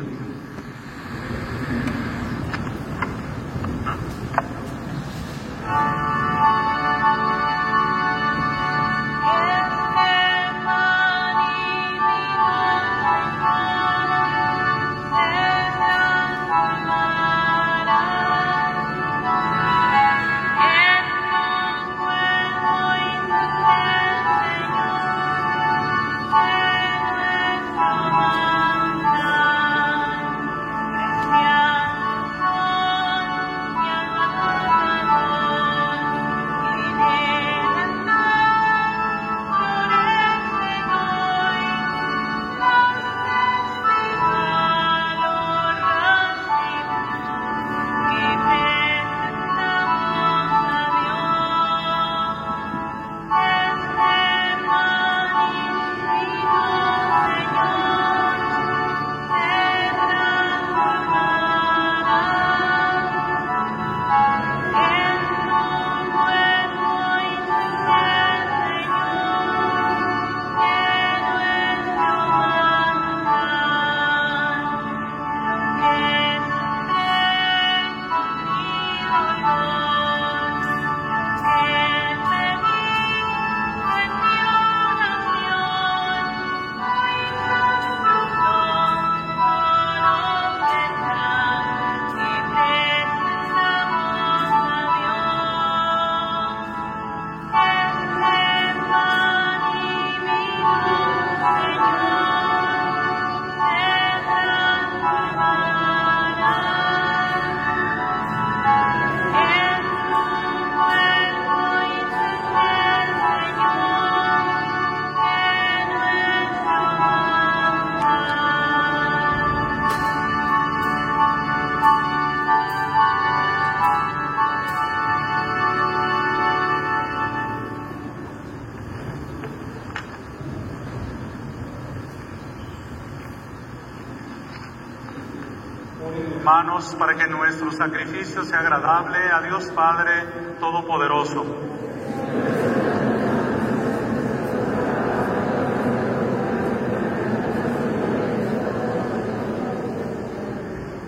Para 136.77 137.15
que 137.15 137.25
nuestro 137.25 137.71
sacrificio 137.71 138.43
sea 138.43 138.59
agradable 138.59 139.17
a 139.33 139.41
Dios 139.41 139.65
Padre 139.75 140.11
Todopoderoso. 140.59 141.43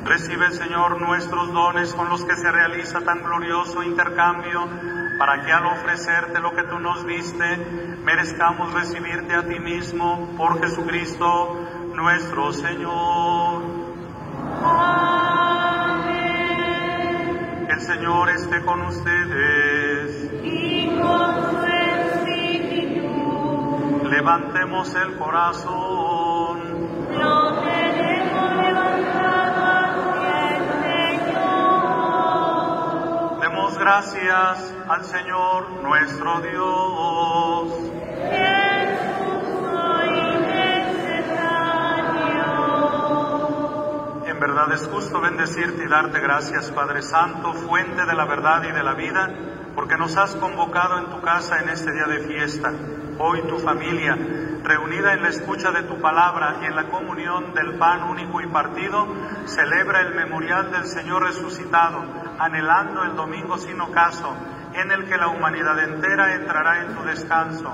Recibe, 0.05 0.51
Señor, 0.51 0.99
nuestros 0.99 1.53
dones 1.53 1.93
con 1.93 2.09
los 2.09 2.25
que 2.25 2.35
se 2.35 2.51
realiza 2.51 3.01
tan 3.01 3.21
glorioso 3.21 3.83
intercambio, 3.83 4.67
para 5.19 5.45
que 5.45 5.51
al 5.51 5.67
ofrecerte 5.67 6.39
lo 6.39 6.51
que 6.55 6.63
tú 6.63 6.79
nos 6.79 7.05
diste, 7.05 7.57
merezcamos 8.03 8.73
recibirte 8.73 9.35
a 9.35 9.43
ti 9.43 9.59
mismo 9.59 10.33
por 10.35 10.59
Jesucristo 10.59 11.59
nuestro 11.93 12.53
Señor. 12.53 13.18
Señor 17.99 18.29
esté 18.29 18.61
con 18.61 18.81
ustedes. 18.83 20.31
Y 20.41 20.87
con 21.01 21.61
su. 22.23 23.03
Levantemos 24.09 24.95
el 24.95 25.17
corazón. 25.17 26.59
Lo 27.11 27.61
tenemos 27.61 28.55
levantado 28.55 29.65
Señor. 30.79 31.59
Demos 33.41 33.77
gracias 33.77 34.73
al 34.87 35.03
Señor 35.03 35.69
nuestro 35.83 36.39
Dios. 36.39 37.58
Verdad 44.59 44.75
es 44.75 44.89
justo 44.89 45.21
bendecirte 45.21 45.85
y 45.85 45.87
darte 45.87 46.19
gracias, 46.19 46.69
Padre 46.71 47.01
Santo, 47.01 47.53
fuente 47.53 48.05
de 48.05 48.13
la 48.13 48.25
verdad 48.25 48.61
y 48.63 48.73
de 48.73 48.83
la 48.83 48.93
vida, 48.93 49.29
porque 49.73 49.95
nos 49.95 50.17
has 50.17 50.35
convocado 50.35 50.97
en 50.97 51.05
tu 51.05 51.21
casa 51.21 51.61
en 51.61 51.69
este 51.69 51.93
día 51.93 52.07
de 52.07 52.27
fiesta. 52.27 52.73
Hoy 53.19 53.41
tu 53.43 53.57
familia, 53.59 54.17
reunida 54.61 55.13
en 55.13 55.21
la 55.21 55.29
escucha 55.29 55.71
de 55.71 55.83
tu 55.83 56.01
palabra 56.01 56.57
y 56.61 56.65
en 56.65 56.75
la 56.75 56.89
comunión 56.89 57.53
del 57.53 57.77
pan 57.77 58.03
único 58.09 58.41
y 58.41 58.47
partido, 58.47 59.07
celebra 59.45 60.01
el 60.01 60.15
memorial 60.15 60.71
del 60.71 60.87
Señor 60.87 61.23
resucitado, 61.23 62.03
anhelando 62.37 63.03
el 63.03 63.15
domingo 63.15 63.57
sin 63.57 63.79
ocaso 63.79 64.35
en 64.73 64.91
el 64.91 65.05
que 65.05 65.17
la 65.17 65.27
humanidad 65.27 65.79
entera 65.83 66.35
entrará 66.35 66.83
en 66.83 66.95
tu 66.95 67.03
descanso. 67.03 67.73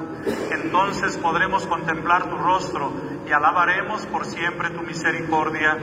Entonces 0.51 1.17
podremos 1.17 1.67
contemplar 1.67 2.29
tu 2.29 2.37
rostro 2.37 2.93
y 3.27 3.31
alabaremos 3.31 4.05
por 4.07 4.25
siempre 4.25 4.69
tu 4.69 4.81
misericordia. 4.81 5.77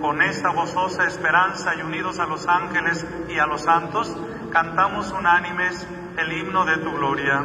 Con 0.00 0.22
esta 0.22 0.50
gozosa 0.50 1.04
esperanza 1.04 1.74
y 1.74 1.82
unidos 1.82 2.18
a 2.18 2.26
los 2.26 2.46
ángeles 2.46 3.06
y 3.28 3.38
a 3.38 3.46
los 3.46 3.62
santos, 3.62 4.16
cantamos 4.50 5.10
unánimes 5.12 5.86
el 6.16 6.32
himno 6.32 6.64
de 6.64 6.76
tu 6.78 6.92
gloria. 6.92 7.44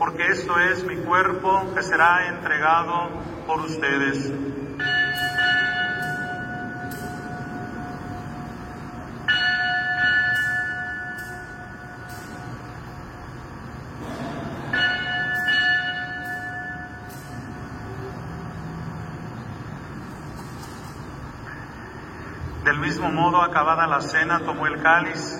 porque 0.00 0.28
esto 0.28 0.58
es 0.58 0.82
mi 0.82 0.96
cuerpo 0.96 1.74
que 1.74 1.82
será 1.82 2.26
entregado 2.28 3.10
por 3.46 3.60
ustedes. 3.60 4.32
Del 22.64 22.78
mismo 22.78 23.10
modo, 23.10 23.42
acabada 23.42 23.86
la 23.86 24.00
cena, 24.00 24.40
tomó 24.46 24.66
el 24.66 24.80
cáliz 24.80 25.39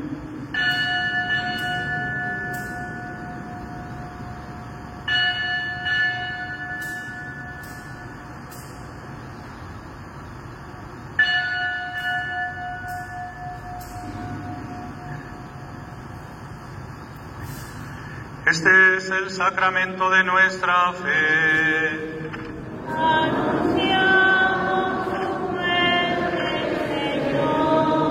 Este 18.45 18.97
es 18.97 19.07
el 19.11 19.29
sacramento 19.29 20.09
de 20.09 20.23
nuestra 20.23 20.93
fe. 20.93 22.31
Anunciamos 22.97 24.33
tu 25.13 25.39
muerte, 25.51 26.75
Señor. 27.29 28.01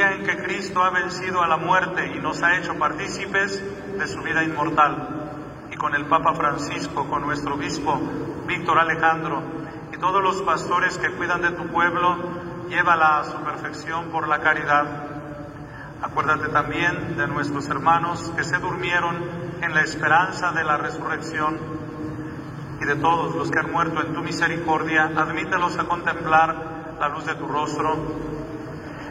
en 0.00 0.24
que 0.24 0.36
Cristo 0.36 0.82
ha 0.82 0.90
vencido 0.90 1.42
a 1.42 1.48
la 1.48 1.56
muerte 1.56 2.12
y 2.14 2.20
nos 2.20 2.42
ha 2.42 2.56
hecho 2.56 2.78
partícipes 2.78 3.62
de 3.98 4.06
su 4.06 4.22
vida 4.22 4.42
inmortal. 4.42 5.66
Y 5.70 5.76
con 5.76 5.94
el 5.94 6.06
Papa 6.06 6.34
Francisco, 6.34 7.06
con 7.08 7.22
nuestro 7.22 7.54
obispo 7.54 8.00
Víctor 8.46 8.78
Alejandro, 8.78 9.42
y 9.92 9.98
y 9.98 10.00
todos 10.00 10.22
los 10.22 10.40
pastores 10.42 10.96
que 10.96 11.10
cuidan 11.10 11.42
de 11.42 11.50
tu 11.50 11.66
pueblo, 11.66 12.16
llévala 12.68 13.18
a 13.18 13.24
su 13.24 13.36
perfección 13.38 14.12
por 14.12 14.28
la 14.28 14.38
caridad. 14.38 14.86
Acuérdate 16.00 16.50
también 16.50 17.16
de 17.16 17.26
nuestros 17.26 17.68
hermanos 17.68 18.32
que 18.36 18.44
se 18.44 18.58
durmieron 18.58 19.16
en 19.60 19.74
la 19.74 19.80
esperanza 19.80 20.52
de 20.52 20.62
la 20.62 20.76
resurrección 20.76 21.58
y 22.80 22.84
de 22.84 22.94
todos 22.94 23.34
los 23.34 23.50
que 23.50 23.58
han 23.58 23.72
muerto 23.72 24.00
en 24.00 24.14
tu 24.14 24.22
misericordia, 24.22 25.10
admítelos 25.16 25.76
a 25.78 25.84
contemplar 25.88 26.54
la 27.00 27.08
luz 27.08 27.26
de 27.26 27.34
tu 27.34 27.48
rostro. 27.48 27.96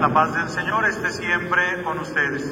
la 0.00 0.08
paz 0.08 0.32
del 0.32 0.48
Señor 0.48 0.86
esté 0.86 1.10
siempre 1.12 1.82
con 1.82 1.98
ustedes. 1.98 2.50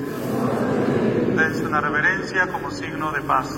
Dense 1.34 1.64
una 1.64 1.80
reverencia 1.80 2.46
como 2.49 2.70
signo 2.70 3.11
de 3.11 3.22
paz. 3.22 3.49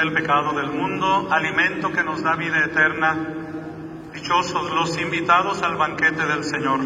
El 0.00 0.12
pecado 0.12 0.52
del 0.52 0.70
mundo, 0.70 1.28
alimento 1.30 1.92
que 1.92 2.02
nos 2.02 2.22
da 2.22 2.34
vida 2.34 2.64
eterna. 2.64 3.16
Dichosos 4.12 4.70
los 4.70 4.98
invitados 5.00 5.62
al 5.62 5.76
banquete 5.76 6.26
del 6.26 6.44
Señor. 6.44 6.80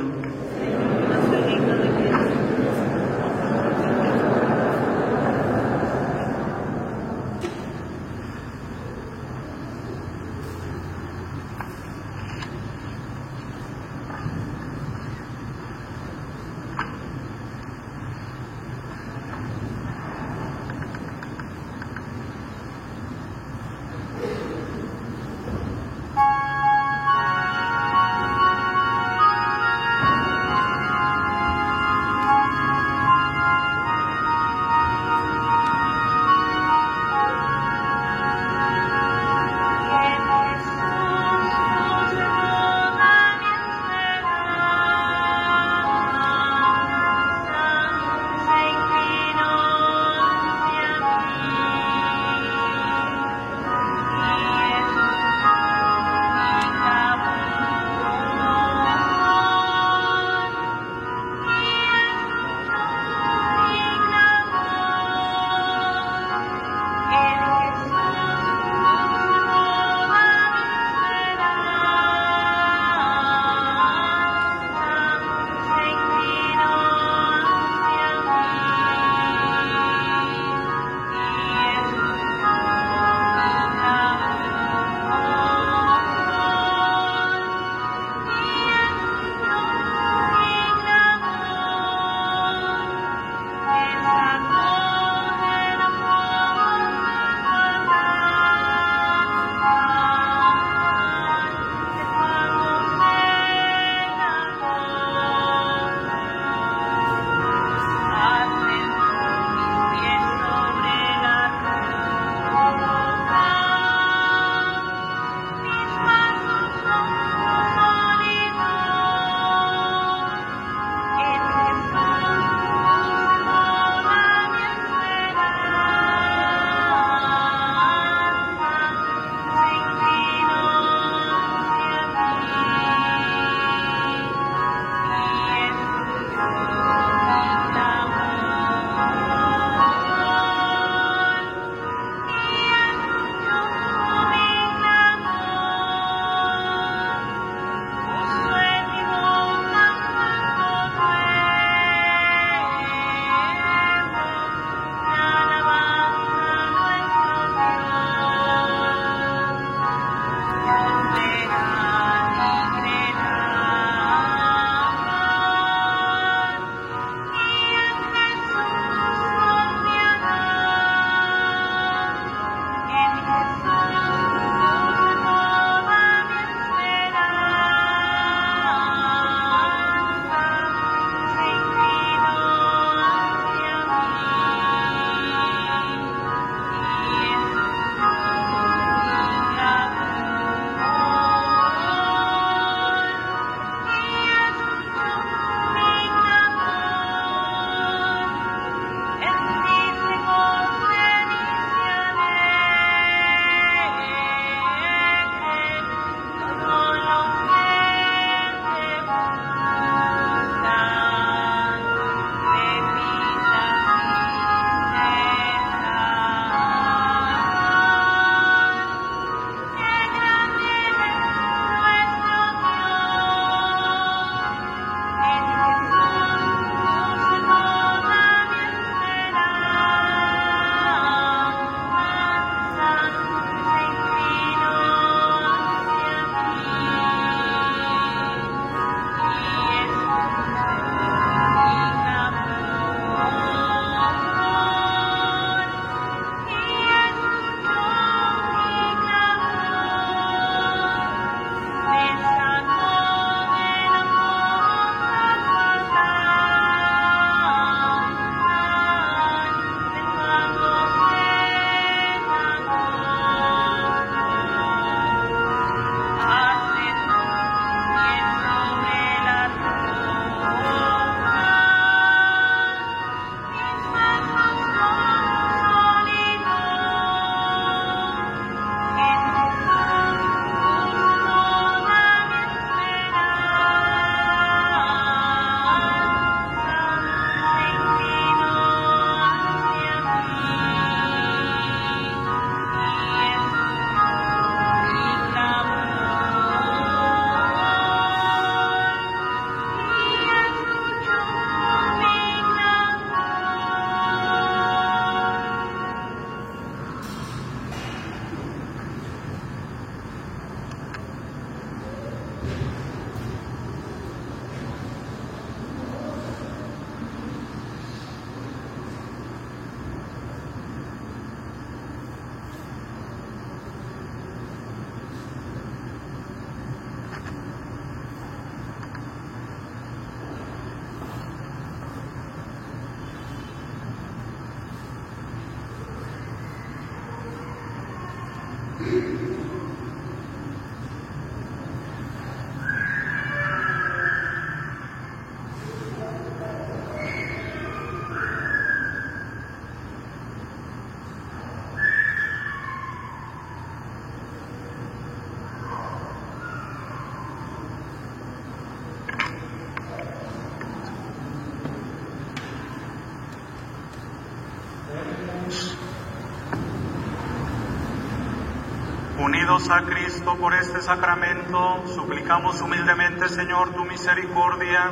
Unidos 369.45 369.68
a 369.68 369.82
Cristo 369.82 370.36
por 370.40 370.55
este 370.55 370.80
sacramento, 370.80 371.84
suplicamos 371.95 372.62
humildemente, 372.62 373.28
Señor, 373.28 373.74
tu 373.74 373.84
misericordia, 373.84 374.90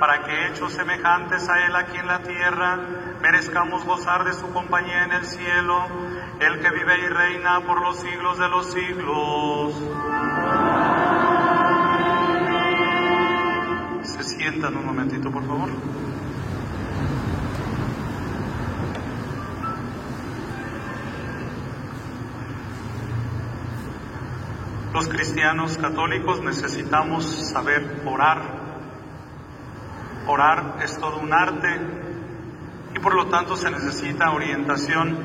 para 0.00 0.24
que 0.24 0.48
hechos 0.48 0.72
semejantes 0.72 1.48
a 1.48 1.64
Él 1.64 1.76
aquí 1.76 1.96
en 1.96 2.08
la 2.08 2.18
tierra, 2.18 2.80
merezcamos 3.22 3.84
gozar 3.84 4.24
de 4.24 4.32
su 4.32 4.52
compañía 4.52 5.04
en 5.04 5.12
el 5.12 5.24
cielo, 5.24 5.86
el 6.40 6.58
que 6.58 6.70
vive 6.70 6.98
y 6.98 7.06
reina 7.06 7.60
por 7.60 7.80
los 7.80 8.00
siglos 8.00 8.38
de 8.38 8.48
los 8.48 8.72
siglos. 8.72 9.45
Los 25.06 25.14
cristianos 25.14 25.78
católicos 25.78 26.42
necesitamos 26.42 27.52
saber 27.52 28.02
orar. 28.06 28.42
Orar 30.26 30.78
es 30.82 30.98
todo 30.98 31.18
un 31.18 31.32
arte 31.32 31.68
y 32.92 32.98
por 32.98 33.14
lo 33.14 33.28
tanto 33.28 33.56
se 33.56 33.70
necesita 33.70 34.32
orientación. 34.32 35.16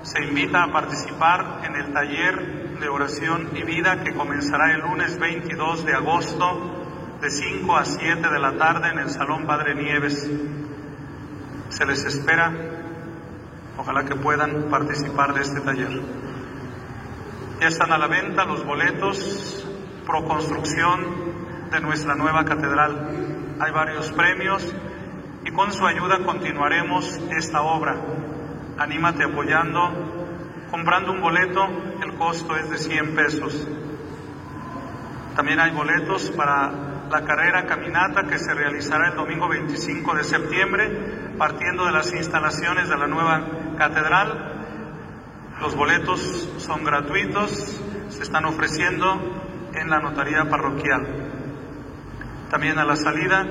Se 0.00 0.24
invita 0.24 0.62
a 0.62 0.72
participar 0.72 1.60
en 1.64 1.76
el 1.76 1.92
taller 1.92 2.78
de 2.80 2.88
oración 2.88 3.50
y 3.54 3.64
vida 3.64 4.02
que 4.02 4.14
comenzará 4.14 4.72
el 4.72 4.80
lunes 4.80 5.18
22 5.18 5.84
de 5.84 5.92
agosto 5.92 7.18
de 7.20 7.28
5 7.28 7.76
a 7.76 7.84
7 7.84 8.30
de 8.30 8.38
la 8.38 8.56
tarde 8.56 8.88
en 8.88 8.98
el 9.00 9.10
Salón 9.10 9.44
Padre 9.44 9.74
Nieves. 9.74 10.26
Se 11.68 11.84
les 11.84 12.02
espera. 12.02 12.50
Ojalá 13.76 14.06
que 14.06 14.14
puedan 14.14 14.70
participar 14.70 15.34
de 15.34 15.42
este 15.42 15.60
taller. 15.60 16.00
Ya 17.60 17.68
están 17.68 17.90
a 17.90 17.96
la 17.96 18.06
venta 18.06 18.44
los 18.44 18.66
boletos 18.66 19.66
pro 20.04 20.24
construcción 20.24 21.70
de 21.70 21.80
nuestra 21.80 22.14
nueva 22.14 22.44
catedral. 22.44 23.56
Hay 23.58 23.72
varios 23.72 24.12
premios 24.12 24.74
y 25.42 25.50
con 25.52 25.72
su 25.72 25.86
ayuda 25.86 26.18
continuaremos 26.22 27.18
esta 27.30 27.62
obra. 27.62 27.96
Anímate 28.76 29.24
apoyando, 29.24 30.66
comprando 30.70 31.12
un 31.12 31.22
boleto, 31.22 31.66
el 32.02 32.18
costo 32.18 32.54
es 32.56 32.68
de 32.68 32.76
100 32.76 33.14
pesos. 33.14 33.66
También 35.34 35.58
hay 35.58 35.70
boletos 35.70 36.30
para 36.32 36.70
la 37.10 37.24
carrera 37.24 37.64
caminata 37.64 38.24
que 38.24 38.38
se 38.38 38.52
realizará 38.52 39.08
el 39.08 39.16
domingo 39.16 39.48
25 39.48 40.14
de 40.14 40.24
septiembre, 40.24 41.32
partiendo 41.38 41.86
de 41.86 41.92
las 41.92 42.12
instalaciones 42.12 42.90
de 42.90 42.98
la 42.98 43.06
nueva 43.06 43.40
catedral 43.78 44.55
los 45.60 45.74
boletos 45.74 46.48
son 46.58 46.84
gratuitos, 46.84 47.80
se 48.08 48.22
están 48.22 48.44
ofreciendo 48.44 49.70
en 49.74 49.90
la 49.90 50.00
notaría 50.00 50.44
parroquial. 50.48 51.06
También 52.50 52.78
a 52.78 52.84
la 52.84 52.96
salida 52.96 53.46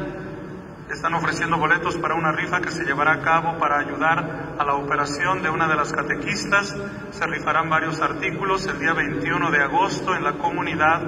están 0.90 1.16
ofreciendo 1.16 1.58
boletos 1.58 1.98
para 1.98 2.16
una 2.16 2.32
rifa 2.32 2.62
que 2.62 2.70
se 2.70 2.86
llevará 2.86 3.14
a 3.14 3.22
cabo 3.22 3.58
para 3.58 3.80
ayudar 3.80 4.56
a 4.58 4.64
la 4.64 4.76
operación 4.76 5.42
de 5.42 5.50
una 5.50 5.68
de 5.68 5.76
las 5.76 5.92
catequistas. 5.92 6.76
Se 7.12 7.26
rifarán 7.26 7.70
varios 7.70 8.00
artículos 8.02 8.68
el 8.68 8.80
día 8.80 8.94
21 8.94 9.52
de 9.52 9.64
agosto 9.64 10.16
en 10.16 10.24
la 10.24 10.34
comunidad 10.34 11.02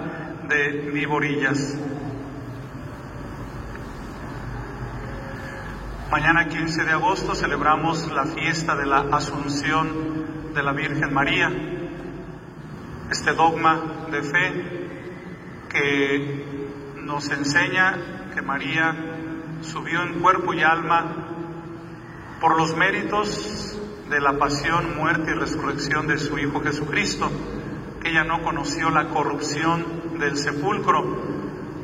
de 0.49 0.89
Viborillas. 0.91 1.77
Mañana 6.09 6.47
15 6.47 6.85
de 6.85 6.91
agosto 6.91 7.35
celebramos 7.35 8.11
la 8.11 8.25
fiesta 8.25 8.75
de 8.75 8.85
la 8.85 9.05
Asunción 9.11 10.26
de 10.57 10.63
la 10.63 10.71
Virgen 10.71 11.13
María, 11.13 11.51
este 13.11 13.31
dogma 13.33 14.07
de 14.09 14.23
fe 14.23 14.89
que 15.69 16.93
nos 16.95 17.29
enseña 17.29 18.31
que 18.33 18.41
María 18.41 18.95
subió 19.61 20.01
en 20.01 20.19
cuerpo 20.19 20.55
y 20.55 20.63
alma 20.63 21.27
por 22.41 22.57
los 22.57 22.75
méritos 22.75 23.79
de 24.09 24.19
la 24.19 24.39
pasión, 24.39 24.97
muerte 24.97 25.29
y 25.29 25.35
resurrección 25.35 26.07
de 26.07 26.17
su 26.17 26.39
Hijo 26.39 26.59
Jesucristo, 26.61 27.29
que 28.01 28.09
ella 28.09 28.23
no 28.23 28.41
conoció 28.41 28.89
la 28.89 29.09
corrupción 29.09 30.17
del 30.17 30.37
sepulcro, 30.37 31.03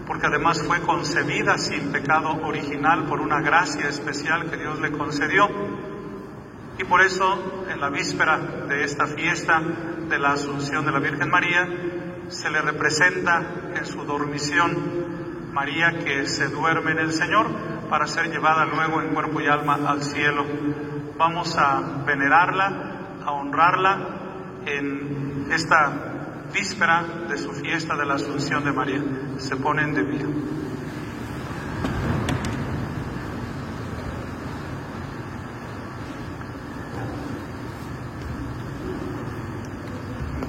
porque 0.08 0.26
además 0.26 0.64
fue 0.64 0.82
concebida 0.82 1.60
sin 1.60 1.92
pecado 1.92 2.42
original 2.44 3.06
por 3.06 3.22
una 3.22 3.40
gracia 3.40 3.88
especial 3.88 4.50
que 4.50 4.58
Dios 4.58 4.80
le 4.80 4.92
concedió. 4.92 5.48
Y 6.78 6.84
por 6.86 7.02
eso, 7.02 7.66
en 7.70 7.80
la 7.80 7.90
víspera 7.90 8.38
de 8.68 8.84
esta 8.84 9.06
fiesta 9.08 9.62
de 10.10 10.18
la 10.18 10.34
Asunción 10.34 10.86
de 10.86 10.92
la 10.92 11.00
Virgen 11.00 11.30
María, 11.30 11.68
se 12.30 12.50
le 12.50 12.62
representa 12.62 13.44
en 13.76 13.86
su 13.86 14.04
dormición 14.04 15.52
María 15.54 16.00
que 16.04 16.26
se 16.26 16.48
duerme 16.48 16.92
en 16.92 17.00
el 17.00 17.12
Señor 17.12 17.48
para 17.90 18.08
ser 18.08 18.32
llevada 18.32 18.66
luego 18.66 19.02
en 19.02 19.14
cuerpo 19.14 19.40
y 19.40 19.48
alma 19.48 19.76
al 19.76 20.02
cielo. 20.02 20.46
Vamos 21.16 21.56
a 21.58 22.04
venerarla, 22.06 23.20
a 23.24 23.32
honrarla 23.32 24.08
en 24.66 25.48
esta 25.52 26.50
víspera 26.52 27.04
de 27.30 27.38
su 27.38 27.52
fiesta 27.52 27.96
de 27.96 28.06
la 28.06 28.16
Asunción 28.16 28.64
de 28.64 28.72
María. 28.72 29.04
Se 29.38 29.56
ponen 29.58 29.94
de 29.94 30.04
pie. 30.04 30.26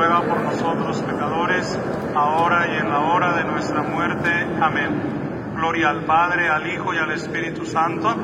ruega 0.00 0.22
por 0.22 0.40
nosotros 0.40 1.02
pecadores, 1.02 1.78
ahora 2.14 2.74
y 2.74 2.78
en 2.78 2.88
la 2.88 3.00
hora 3.00 3.36
de 3.36 3.44
nuestra 3.44 3.82
muerte. 3.82 4.30
Amén. 4.58 5.52
Gloria 5.54 5.90
al 5.90 6.06
Padre, 6.06 6.48
al 6.48 6.66
Hijo 6.66 6.94
y 6.94 6.96
al 6.96 7.10
Espíritu 7.10 7.66
Santo. 7.66 8.16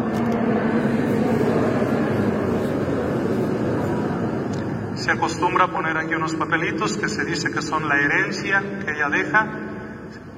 Se 4.94 5.10
acostumbra 5.10 5.68
poner 5.68 5.98
aquí 5.98 6.14
unos 6.14 6.34
papelitos 6.34 6.96
que 6.96 7.10
se 7.10 7.26
dice 7.26 7.50
que 7.52 7.60
son 7.60 7.86
la 7.86 7.96
herencia 7.96 8.62
que 8.82 8.92
ella 8.92 9.10
deja. 9.10 9.46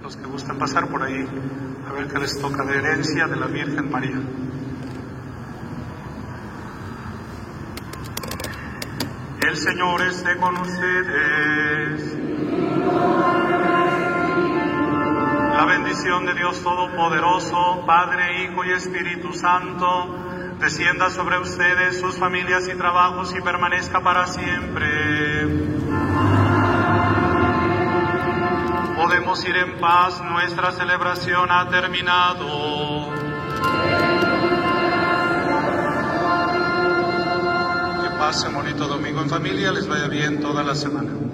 Los 0.03 0.16
que 0.16 0.26
gustan 0.26 0.59
pasar 0.59 0.89
por 0.89 1.05
ahí 1.05 1.24
a 1.89 1.93
ver 1.93 2.09
qué 2.09 2.18
les 2.18 2.36
toca 2.41 2.64
de 2.64 2.78
herencia 2.78 3.28
de 3.28 3.36
la 3.36 3.47
Virgen 3.47 3.89
María. 3.89 4.18
Señor 9.59 10.02
esté 10.02 10.36
con 10.36 10.56
ustedes. 10.56 12.16
La 15.52 15.64
bendición 15.64 16.26
de 16.26 16.34
Dios 16.34 16.62
Todopoderoso, 16.62 17.84
Padre, 17.84 18.44
Hijo 18.44 18.64
y 18.64 18.70
Espíritu 18.70 19.32
Santo, 19.32 20.14
descienda 20.61 21.11
sobre 21.11 21.40
ustedes, 21.40 21.98
sus 21.98 22.16
familias 22.16 22.68
y 22.68 22.76
trabajos 22.76 23.34
y 23.36 23.40
permanezca 23.40 24.00
para 24.00 24.26
siempre. 24.26 24.86
Podemos 28.94 29.44
ir 29.44 29.56
en 29.56 29.80
paz, 29.80 30.22
nuestra 30.22 30.70
celebración 30.70 31.50
ha 31.50 31.68
terminado. 31.68 32.97
Pasen 38.29 38.53
bonito 38.53 38.87
domingo 38.87 39.22
en 39.22 39.31
familia, 39.31 39.72
les 39.72 39.89
vaya 39.89 40.07
bien 40.07 40.39
toda 40.39 40.62
la 40.62 40.74
semana. 40.74 41.28